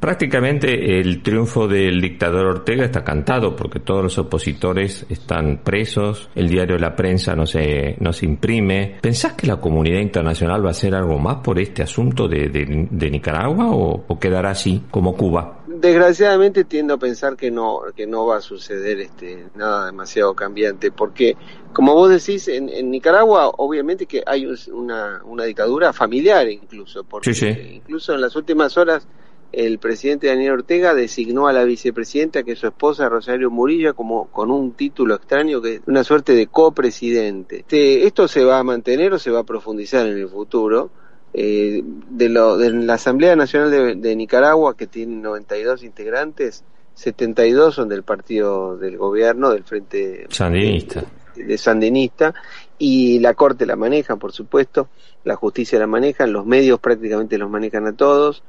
[0.00, 6.48] Prácticamente el triunfo del dictador Ortega está cantado porque todos los opositores están presos, el
[6.48, 8.96] diario La Prensa no se, no se imprime.
[9.02, 13.10] ¿Pensás que la comunidad internacional va a hacer algo más por este asunto de, de,
[13.10, 15.64] Nicaragua o, quedará así como Cuba?
[15.66, 20.92] Desgraciadamente tiendo a pensar que no, que no va a suceder este, nada demasiado cambiante
[20.92, 21.36] porque
[21.74, 27.30] como vos decís, en, en Nicaragua obviamente que hay una, una dictadura familiar incluso, porque
[27.74, 29.06] incluso en las últimas horas
[29.52, 34.26] el presidente Daniel Ortega designó a la vicepresidenta, que es su esposa Rosario Murilla, como
[34.26, 37.60] con un título extraño, que es una suerte de copresidente.
[37.60, 40.90] Este, esto se va a mantener o se va a profundizar en el futuro.
[41.32, 47.88] Eh, de, lo, de la Asamblea Nacional de, Nicaragua, que tiene 92 integrantes, 72 son
[47.88, 51.04] del partido del gobierno, del Frente Sandinista.
[51.36, 52.34] de Sandinista,
[52.78, 54.88] y la Corte la maneja, por supuesto,
[55.22, 58.42] la justicia la maneja, los medios prácticamente los manejan a todos.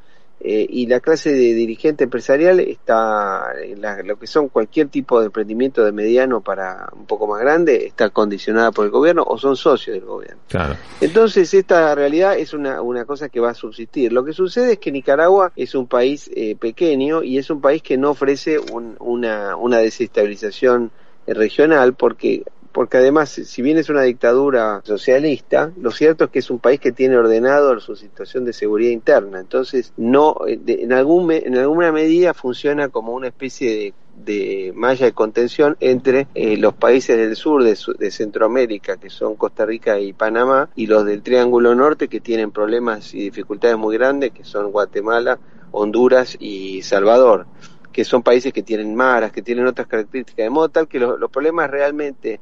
[0.43, 5.27] Eh, y la clase de dirigente empresarial está, en lo que son cualquier tipo de
[5.27, 9.55] emprendimiento de mediano para un poco más grande, está condicionada por el gobierno o son
[9.55, 10.41] socios del gobierno.
[10.47, 10.77] Claro.
[10.99, 14.11] Entonces, esta realidad es una, una cosa que va a subsistir.
[14.11, 17.83] Lo que sucede es que Nicaragua es un país eh, pequeño y es un país
[17.83, 18.57] que no ofrece
[18.99, 20.89] una, una desestabilización
[21.27, 26.49] regional porque porque además, si bien es una dictadura socialista, lo cierto es que es
[26.49, 29.39] un país que tiene ordenado su situación de seguridad interna.
[29.39, 35.11] Entonces, no, eh, en, algún, en alguna medida funciona como una especie de, malla de
[35.11, 40.13] contención entre eh, los países del sur de, de, Centroamérica, que son Costa Rica y
[40.13, 44.71] Panamá, y los del Triángulo Norte, que tienen problemas y dificultades muy grandes, que son
[44.71, 45.39] Guatemala,
[45.71, 47.47] Honduras y Salvador
[47.91, 51.29] que son países que tienen maras, que tienen otras características, de modo tal que los
[51.29, 52.39] problemas realmente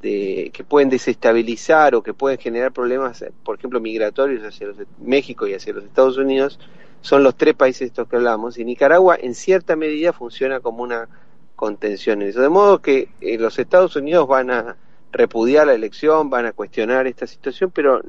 [0.00, 5.54] que pueden desestabilizar o que pueden generar problemas, por ejemplo, migratorios hacia los, México y
[5.54, 6.58] hacia los Estados Unidos,
[7.00, 8.58] son los tres países estos que hablamos.
[8.58, 11.08] Y Nicaragua, en cierta medida, funciona como una
[11.56, 12.40] contención en eso.
[12.40, 14.76] De modo que eh, los Estados Unidos van a
[15.12, 18.00] repudiar la elección, van a cuestionar esta situación, pero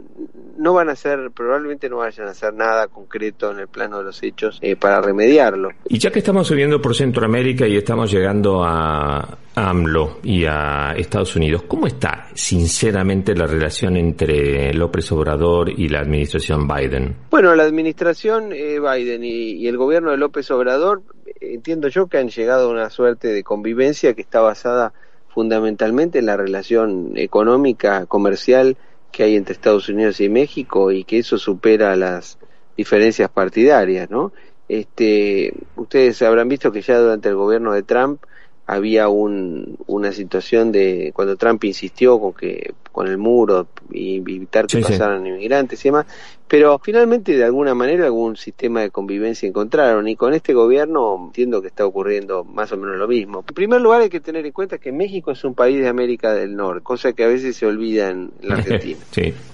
[0.57, 4.03] no van a hacer, probablemente no vayan a hacer nada concreto en el plano de
[4.05, 5.69] los hechos eh, para remediarlo.
[5.87, 11.35] Y ya que estamos subiendo por Centroamérica y estamos llegando a AMLO y a Estados
[11.35, 17.15] Unidos, ¿cómo está sinceramente la relación entre López Obrador y la administración Biden?
[17.29, 21.03] Bueno, la administración eh, Biden y, y el gobierno de López Obrador,
[21.39, 24.93] entiendo yo que han llegado a una suerte de convivencia que está basada
[25.29, 28.77] fundamentalmente en la relación económica, comercial
[29.11, 32.37] que hay entre Estados Unidos y México y que eso supera las
[32.77, 34.31] diferencias partidarias, ¿no?
[34.67, 38.21] Este, ustedes habrán visto que ya durante el gobierno de Trump
[38.71, 44.67] había un, una situación de cuando Trump insistió con que con el muro y evitar
[44.67, 46.05] que pasaran inmigrantes y demás,
[46.47, 51.63] pero finalmente de alguna manera algún sistema de convivencia encontraron y con este gobierno entiendo
[51.63, 53.43] que está ocurriendo más o menos lo mismo.
[53.47, 56.33] En primer lugar hay que tener en cuenta que México es un país de América
[56.35, 58.99] del Norte, cosa que a veces se olvida en, la Argentina.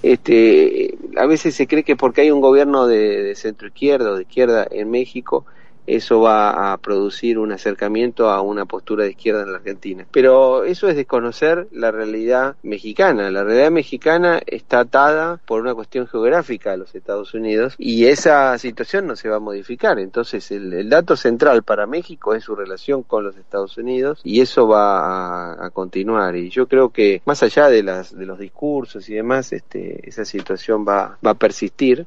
[0.03, 4.16] Este, a veces se cree que porque hay un gobierno de, de centro izquierda o
[4.16, 5.45] de izquierda en México
[5.88, 10.05] eso va a producir un acercamiento a una postura de izquierda en la Argentina.
[10.11, 13.31] Pero eso es desconocer la realidad mexicana.
[13.31, 18.57] La realidad mexicana está atada por una cuestión geográfica a los Estados Unidos y esa
[18.57, 19.99] situación no se va a modificar.
[19.99, 24.67] Entonces el, dato central para México es su relación con los Estados Unidos y eso
[24.67, 26.36] va a, continuar.
[26.36, 30.25] Y yo creo que más allá de, las, de los discursos y demás, este, esa
[30.25, 32.05] situación va, va a persistir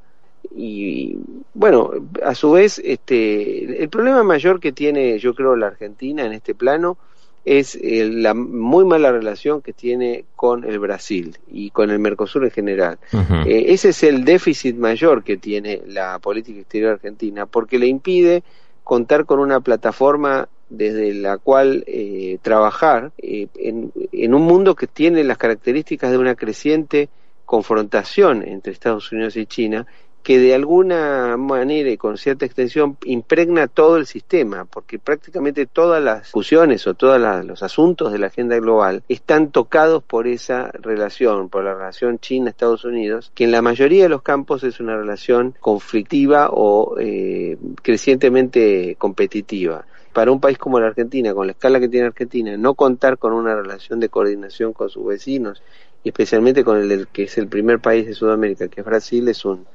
[0.55, 1.19] y
[1.55, 1.91] bueno,
[2.25, 6.55] a su vez, este, el problema mayor que tiene, yo creo, la Argentina en este
[6.55, 6.97] plano
[7.45, 12.51] es la muy mala relación que tiene con el Brasil y con el Mercosur en
[12.51, 12.99] general.
[13.47, 18.43] Eh, ese es el déficit mayor que tiene la política exterior argentina, porque le impide
[18.85, 24.87] contar con una plataforma desde la cual eh, trabajar eh, en, en un mundo que
[24.87, 27.09] tiene las características de una creciente
[27.47, 29.87] confrontación entre Estados Unidos y China
[30.29, 36.05] que de alguna manera y con cierta extensión impregna todo el sistema, porque prácticamente todas
[36.05, 41.49] las discusiones o todos los asuntos de la agenda global están tocados por esa relación,
[41.49, 45.55] por la relación China-Estados Unidos, que en la mayoría de los campos es una relación
[45.61, 49.87] conflictiva o eh, crecientemente competitiva.
[50.13, 53.33] Para un país como la Argentina, con la escala que tiene Argentina, no contar con
[53.33, 55.63] una relación de coordinación con sus vecinos,
[56.05, 59.67] especialmente con el que es el primer país de Sudamérica, que es Brasil, es un,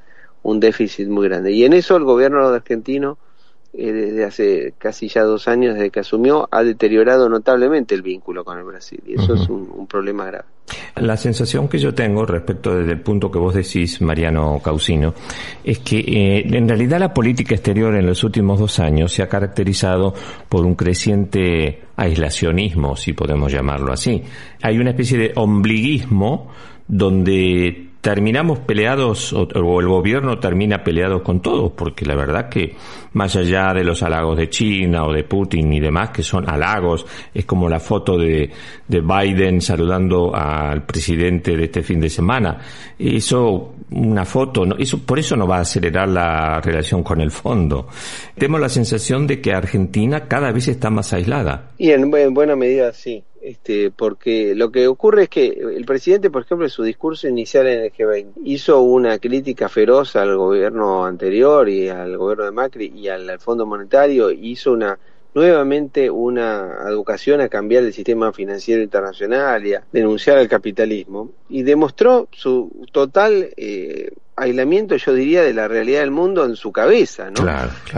[0.44, 1.52] un déficit muy grande.
[1.52, 3.18] Y en eso el gobierno argentino,
[3.72, 8.44] eh, desde hace casi ya dos años, desde que asumió, ha deteriorado notablemente el vínculo
[8.44, 9.02] con el Brasil.
[9.06, 10.44] Y eso es un, problema grave.
[10.96, 15.14] La sensación que yo tengo respecto desde el punto que vos decís, Mariano Causino,
[15.62, 19.28] es que eh, en realidad la política exterior en los últimos dos años se ha
[19.28, 20.14] caracterizado
[20.48, 24.22] por un creciente aislacionismo, si podemos llamarlo así.
[24.62, 26.50] Hay una especie de ombliguismo
[26.86, 29.48] donde terminamos peleados, o,
[29.80, 32.76] el gobierno termina peleado con todos, porque la verdad que
[33.14, 37.06] más allá de los halagos de China o de Putin y demás, que son halagos,
[37.32, 38.50] es como la foto de,
[38.86, 42.58] de Biden saludando al presidente de este fin de semana.
[42.98, 47.30] Eso, una foto, no, eso, por eso no va a acelerar la relación con el
[47.30, 47.88] fondo.
[48.36, 51.70] Tenemos la sensación de que Argentina cada vez está más aislada.
[51.78, 56.42] Y en buena medida sí este, porque lo que ocurre es que el presidente, por
[56.44, 61.68] ejemplo, en su discurso inicial en el G20 hizo una crítica feroz al gobierno anterior
[61.68, 64.98] y al gobierno de Macri y al, Fondo Monetario, hizo una
[65.34, 71.30] nuevamente una educación a cambiar el sistema financiero internacional y a denunciar el capitalismo.
[71.48, 76.72] Y demostró su total eh, aislamiento, yo diría, de la realidad del mundo en su
[76.72, 77.46] cabeza, ¿no?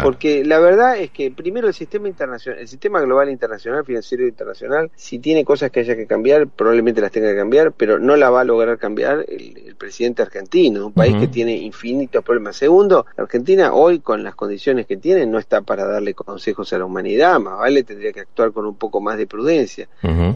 [0.02, 4.90] Porque la verdad es que primero el sistema internacional, el sistema global internacional, financiero internacional,
[4.94, 8.30] si tiene cosas que haya que cambiar, probablemente las tenga que cambiar, pero no la
[8.30, 12.56] va a lograr cambiar el, presidente argentino, un país que tiene infinitos problemas.
[12.56, 16.86] Segundo, Argentina hoy con las condiciones que tiene no está para darle consejos a la
[16.86, 19.88] humanidad, más vale tendría que actuar con un poco más de prudencia.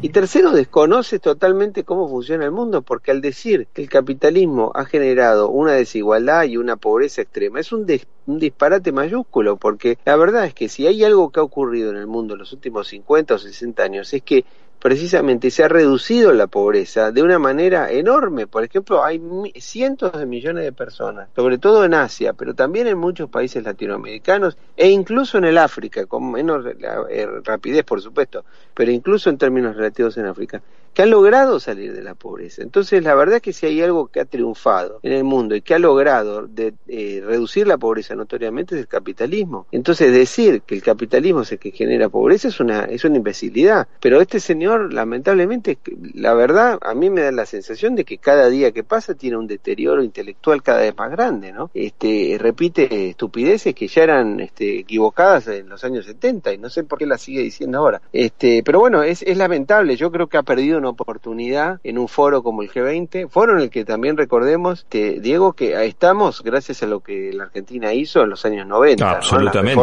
[0.02, 4.84] Y tercero, desconoce totalmente cómo funciona el mundo, porque al decir que el capitalismo ha
[4.84, 7.58] generado una desigualdad y una pobreza extrema.
[7.58, 7.84] Es un,
[8.26, 11.96] un disparate mayúsculo, porque la verdad es que si hay algo que ha ocurrido en
[11.96, 14.44] el mundo en los últimos 50 o 60 años, es que
[14.78, 18.46] precisamente se ha reducido la pobreza de una manera enorme.
[18.46, 19.20] Por ejemplo, hay
[19.56, 24.56] cientos de millones de personas, sobre todo en Asia, pero también en muchos países latinoamericanos
[24.76, 29.76] e incluso en el África, con menos eh, rapidez, por supuesto, pero incluso en términos
[29.76, 30.62] relativos en África,
[30.94, 32.62] que han logrado salir de la pobreza.
[32.62, 35.62] Entonces, la verdad es que si hay algo que ha triunfado en el mundo y
[35.62, 39.66] que ha logrado eh, reducir la pobreza notoriamente es el capitalismo.
[39.72, 43.88] Entonces, decir que el capitalismo es el que genera pobreza es una, es una imbecilidad.
[44.00, 45.78] Pero este señor, lamentablemente,
[46.14, 49.36] la verdad, a mí me da la sensación de que cada día que pasa tiene
[49.36, 51.70] un deterioro intelectual cada vez más grande, ¿no?
[51.74, 56.84] Este, repite estupideces que ya eran este, equivocadas en los años 70 y no sé
[56.84, 58.00] por qué las sigue diciendo ahora.
[58.12, 59.96] Este, pero bueno, es, es lamentable.
[59.96, 63.60] Yo creo que ha perdido una oportunidad en un foro como el G20, foro en
[63.60, 68.22] el que también recordemos, que, Diego, que estamos gracias a lo que la Argentina hizo
[68.22, 69.08] en los años 90.
[69.08, 69.80] absolutamente.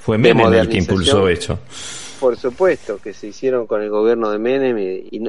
[0.00, 1.58] Fue Menem el que impulsó eso
[2.18, 5.20] por supuesto, que se hicieron con el gobierno de Menem y, y,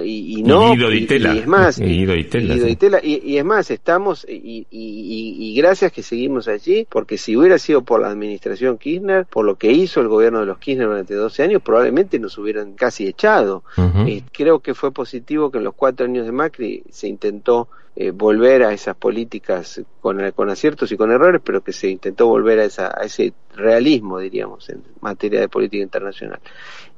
[0.43, 0.73] no.
[0.73, 7.35] Y, y, es más, y, es más, estamos, y, gracias que seguimos allí, porque si
[7.35, 10.87] hubiera sido por la administración Kirchner, por lo que hizo el gobierno de los Kirchner
[10.87, 13.63] durante 12 años, probablemente nos hubieran casi echado.
[14.05, 17.67] y creo que fue positivo que en los cuatro años de Macri se intentó
[17.99, 20.21] eh, volver a esas políticas con,
[20.51, 24.69] aciertos y con errores, pero que se intentó volver a, esa, a ese realismo, diríamos,
[24.69, 26.39] en materia de política internacional.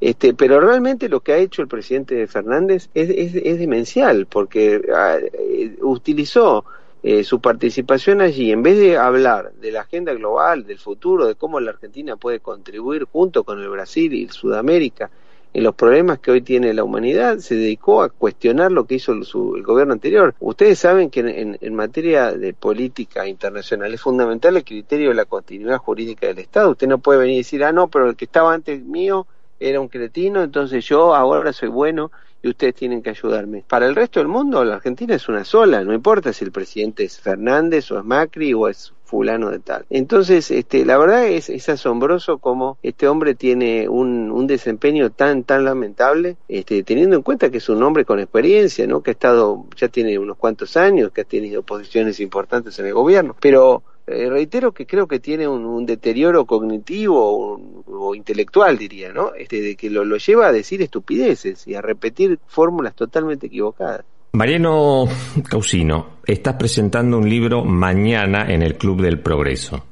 [0.01, 5.19] Este, pero realmente lo que ha hecho el presidente Fernández es, es, demencial, porque ah,
[5.21, 6.65] eh, utilizó
[7.01, 11.35] eh, su participación allí, en vez de hablar de la agenda global, del futuro, de
[11.35, 15.09] cómo la Argentina puede contribuir junto con el Brasil y Sudamérica
[15.53, 19.13] en los problemas que hoy tiene la humanidad, se dedicó a cuestionar lo que hizo
[19.13, 19.25] el,
[19.55, 20.35] el gobierno anterior.
[20.39, 25.25] Ustedes saben que en, en, materia de política internacional es fundamental el criterio de la
[25.25, 26.71] continuidad jurídica del Estado.
[26.71, 29.25] Usted no puede venir y decir, ah, no, pero el que estaba antes mío
[29.59, 33.63] era un cretino, entonces yo ahora soy bueno y ustedes tienen que ayudarme.
[33.67, 37.03] Para el resto del mundo, la Argentina es una sola, no importa si el presidente
[37.03, 39.85] es Fernández o es Macri o es fulano de tal.
[39.89, 45.65] Entonces, este, la verdad es, es asombroso cómo este hombre tiene un, desempeño tan, tan
[45.65, 49.01] lamentable, este, teniendo en cuenta que es un hombre con experiencia, ¿no?
[49.01, 52.93] Que ha estado, ya tiene unos cuantos años, que ha tenido posiciones importantes en el
[52.93, 59.33] gobierno, pero eh, reitero que creo que tiene un, deterioro cognitivo o, intelectual, diría, ¿no?
[59.35, 64.05] Este, de que lo lleva a decir estupideces y a repetir fórmulas totalmente equivocadas.
[64.31, 65.05] Mariano
[65.49, 69.83] Causino, estás presentando un libro mañana en el Club del Progreso.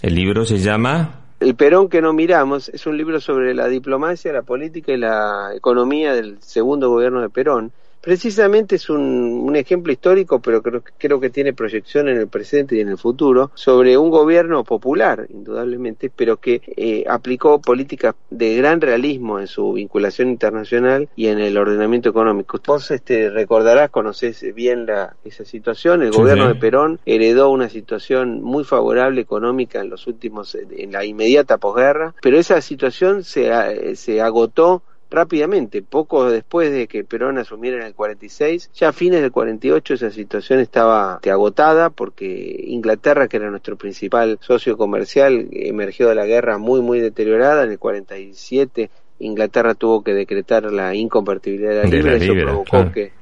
[0.00, 1.20] El libro se llama...
[1.40, 5.50] El Perón que no miramos es un libro sobre la diplomacia, la política y la
[5.54, 7.72] economía del segundo gobierno de Perón
[8.02, 12.80] Precisamente es un, ejemplo histórico, pero creo, creo, que tiene proyección en el presente y
[12.80, 18.80] en el futuro, sobre un gobierno popular, indudablemente, pero que eh, aplicó políticas de gran
[18.80, 22.58] realismo en su vinculación internacional y en el ordenamiento económico.
[22.66, 28.42] Vos este, recordarás, conocés bien la, esa situación, el gobierno de Perón heredó una situación
[28.42, 34.20] muy favorable económica en los últimos, en la inmediata posguerra, pero esa situación se, se
[34.20, 34.82] agotó
[35.12, 39.94] rápidamente, poco después de que Perón asumiera en el 46, ya a fines del 48
[39.94, 46.26] esa situación estaba agotada porque Inglaterra, que era nuestro principal socio comercial, emergió de la
[46.26, 47.64] guerra muy, muy deteriorada.
[47.64, 53.12] En el 47 Inglaterra tuvo que decretar la inconvertibilidad de la libra, eso provocó que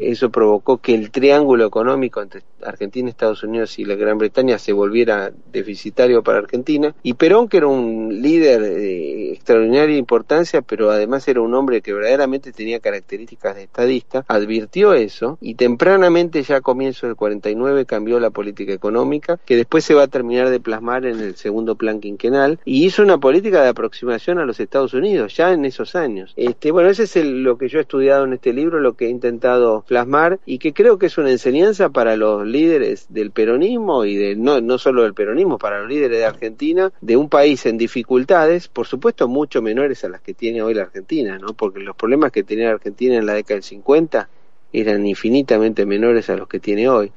[0.00, 4.72] eso provocó que el triángulo económico entre Argentina, Estados Unidos y la Gran Bretaña se
[4.72, 6.94] volviera deficitario para Argentina.
[7.02, 11.92] Y Perón, que era un líder de extraordinaria importancia, pero además era un hombre que
[11.92, 18.20] verdaderamente tenía características de estadista, advirtió eso y tempranamente, ya a comienzo del 49, cambió
[18.20, 22.00] la política económica, que después se va a terminar de plasmar en el segundo plan
[22.00, 26.32] quinquenal, y hizo una política de aproximación a los Estados Unidos, ya en esos años.
[26.36, 29.10] Este, bueno, ese es lo que yo he estudiado en este libro, lo que he
[29.10, 29.51] intentado
[29.86, 34.36] plasmar y que creo que es una enseñanza para los líderes del peronismo y de
[34.36, 38.68] no, no solo del peronismo, para los líderes de Argentina, de un país en dificultades,
[38.68, 41.54] por supuesto mucho menores a las que tiene hoy la Argentina, ¿no?
[41.54, 44.28] Porque los problemas que tenía la Argentina en la década del 50
[44.72, 47.12] eran infinitamente menores a los que tiene hoy,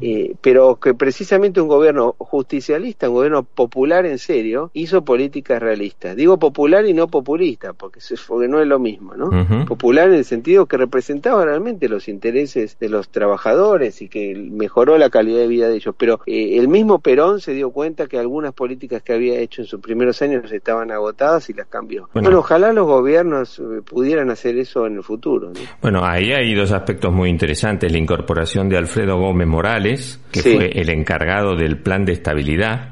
[0.00, 6.16] eh, pero que precisamente un gobierno justicialista, un gobierno popular en serio, hizo políticas realistas.
[6.16, 9.30] Digo popular y no populista, porque, porque no es lo mismo, ¿no?
[9.66, 14.98] Popular en el sentido que representaba realmente los intereses de los trabajadores y que mejoró
[14.98, 18.18] la calidad de vida de ellos, pero eh, el mismo Perón se dio cuenta que
[18.18, 22.08] algunas políticas que había hecho en sus primeros años estaban agotadas y las cambió.
[22.12, 25.52] Bueno, ojalá los gobiernos eh, pudieran hacer eso en el futuro.
[25.80, 30.70] Bueno, ahí hay dos aspectos muy interesantes, la incorporación de Alfredo Gómez Morales, que fue
[30.74, 32.90] el encargado del plan de estabilidad,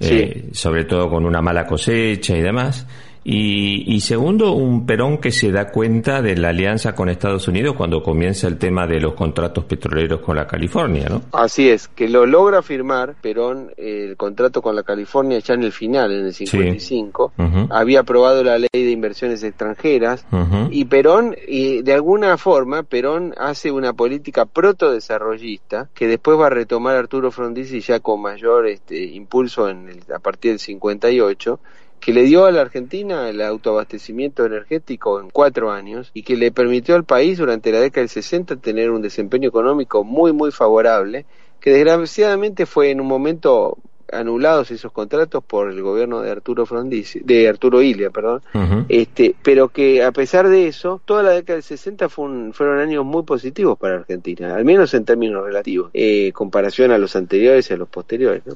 [0.00, 2.86] eh, sobre todo con una mala cosecha y demás,
[3.28, 7.74] Y, y, segundo, un Perón que se da cuenta de la alianza con Estados Unidos
[7.74, 11.22] cuando comienza el tema de los contratos petroleros con la California, ¿no?
[11.32, 15.72] Así es, que lo logra firmar Perón el contrato con la California ya en el
[15.72, 17.32] final, en el 55.
[17.34, 17.42] Sí.
[17.42, 17.66] Uh -huh.
[17.68, 20.68] Había aprobado la ley de inversiones extranjeras uh -huh.
[20.70, 26.50] y Perón, y de alguna forma, Perón hace una política protodesarrollista que después va a
[26.50, 31.58] retomar Arturo Frondizi ya con mayor este, impulso en el, a partir del 58
[32.06, 36.52] que le dio a la Argentina el autoabastecimiento energético en cuatro años y que le
[36.52, 41.26] permitió al país durante la década del 60 tener un desempeño económico muy muy favorable
[41.58, 43.78] que desgraciadamente fue en un momento
[44.12, 48.84] anulados esos contratos por el gobierno de Arturo Frondizi, de Arturo Ilia, perdón, uh -huh.
[48.88, 52.78] este, pero que a pesar de eso, toda la década del 60 fue un, fueron
[52.78, 57.68] años muy positivos para Argentina, al menos en términos relativos, eh, comparación a los anteriores
[57.68, 58.54] y a los posteriores, ¿no?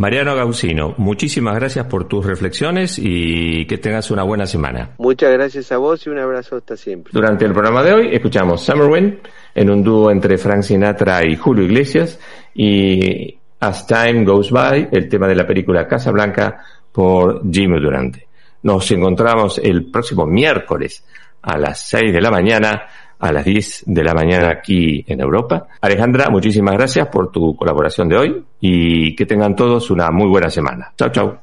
[0.00, 4.92] Mariano Gausino, muchísimas gracias por tus reflexiones y que tengas una buena semana.
[4.96, 7.10] Muchas gracias a vos y un abrazo hasta siempre.
[7.12, 9.18] Durante el programa de hoy escuchamos Summer Wind
[9.54, 12.18] en un dúo entre Frank Sinatra y Julio Iglesias
[12.54, 18.26] y As Time Goes By, el tema de la película Casa Blanca por Jimmy Durante.
[18.62, 21.04] Nos encontramos el próximo miércoles
[21.42, 22.86] a las 6 de la mañana,
[23.20, 25.68] a las 10 de la mañana aquí en Europa.
[25.80, 30.50] Alejandra, muchísimas gracias por tu colaboración de hoy y que tengan todos una muy buena
[30.50, 30.92] semana.
[30.96, 31.38] Chao, chao.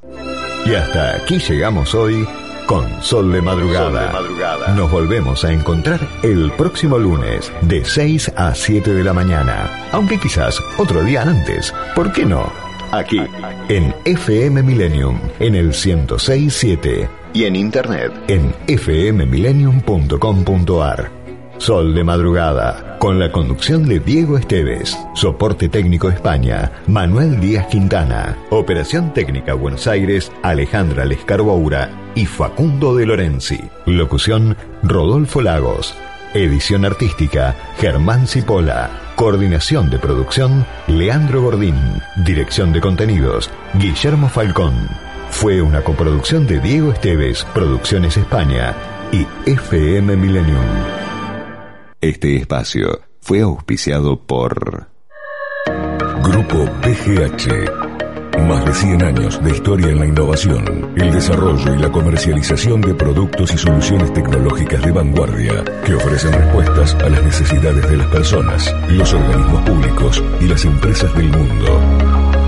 [0.65, 2.27] Y hasta aquí llegamos hoy
[2.65, 3.87] con Sol de Madrugada.
[3.89, 4.75] Sol de Madrugada.
[4.75, 9.87] Nos volvemos a encontrar el próximo lunes de 6 a 7 de la mañana.
[9.91, 11.73] Aunque quizás otro día antes.
[11.95, 12.51] ¿Por qué no?
[12.91, 13.21] Aquí,
[13.69, 17.07] en FM Millennium, en el 1067.
[17.33, 21.16] Y en internet, en fmmillennium.com.ar.
[21.57, 28.37] Sol de Madrugada, con la conducción de Diego Esteves, soporte técnico España, Manuel Díaz Quintana,
[28.51, 33.59] operación técnica Buenos Aires, Alejandra Lescarboura y Facundo de Lorenzi.
[33.85, 35.95] Locución, Rodolfo Lagos.
[36.33, 38.89] Edición artística, Germán Cipola.
[39.15, 41.75] Coordinación de producción, Leandro Gordín.
[42.17, 44.73] Dirección de contenidos, Guillermo Falcón.
[45.31, 48.75] Fue una coproducción de Diego Esteves, Producciones España
[49.11, 51.06] y FM Millennium.
[51.99, 54.87] Este espacio fue auspiciado por
[56.23, 58.37] Grupo PGH.
[58.47, 62.93] Más de 100 años de historia en la innovación, el desarrollo y la comercialización de
[62.93, 68.75] productos y soluciones tecnológicas de vanguardia que ofrecen respuestas a las necesidades de las personas,
[68.89, 71.81] los organismos públicos y las empresas del mundo.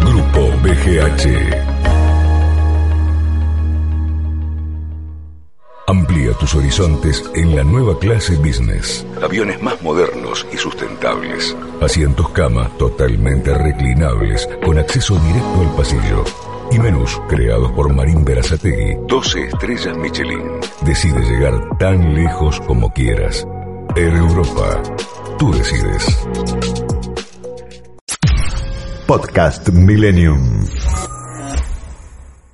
[0.06, 1.69] Grupo BGH.
[5.90, 9.04] Amplía tus horizontes en la nueva clase business.
[9.24, 11.58] Aviones más modernos y sustentables.
[11.82, 16.24] Asientos cama totalmente reclinables con acceso directo al pasillo.
[16.72, 19.00] Y menús creados por Marín Berazategui.
[19.08, 20.60] 12 estrellas Michelin.
[20.86, 23.48] Decide llegar tan lejos como quieras.
[23.96, 24.84] Air Europa.
[25.40, 26.28] Tú decides.
[29.08, 30.68] Podcast Millennium.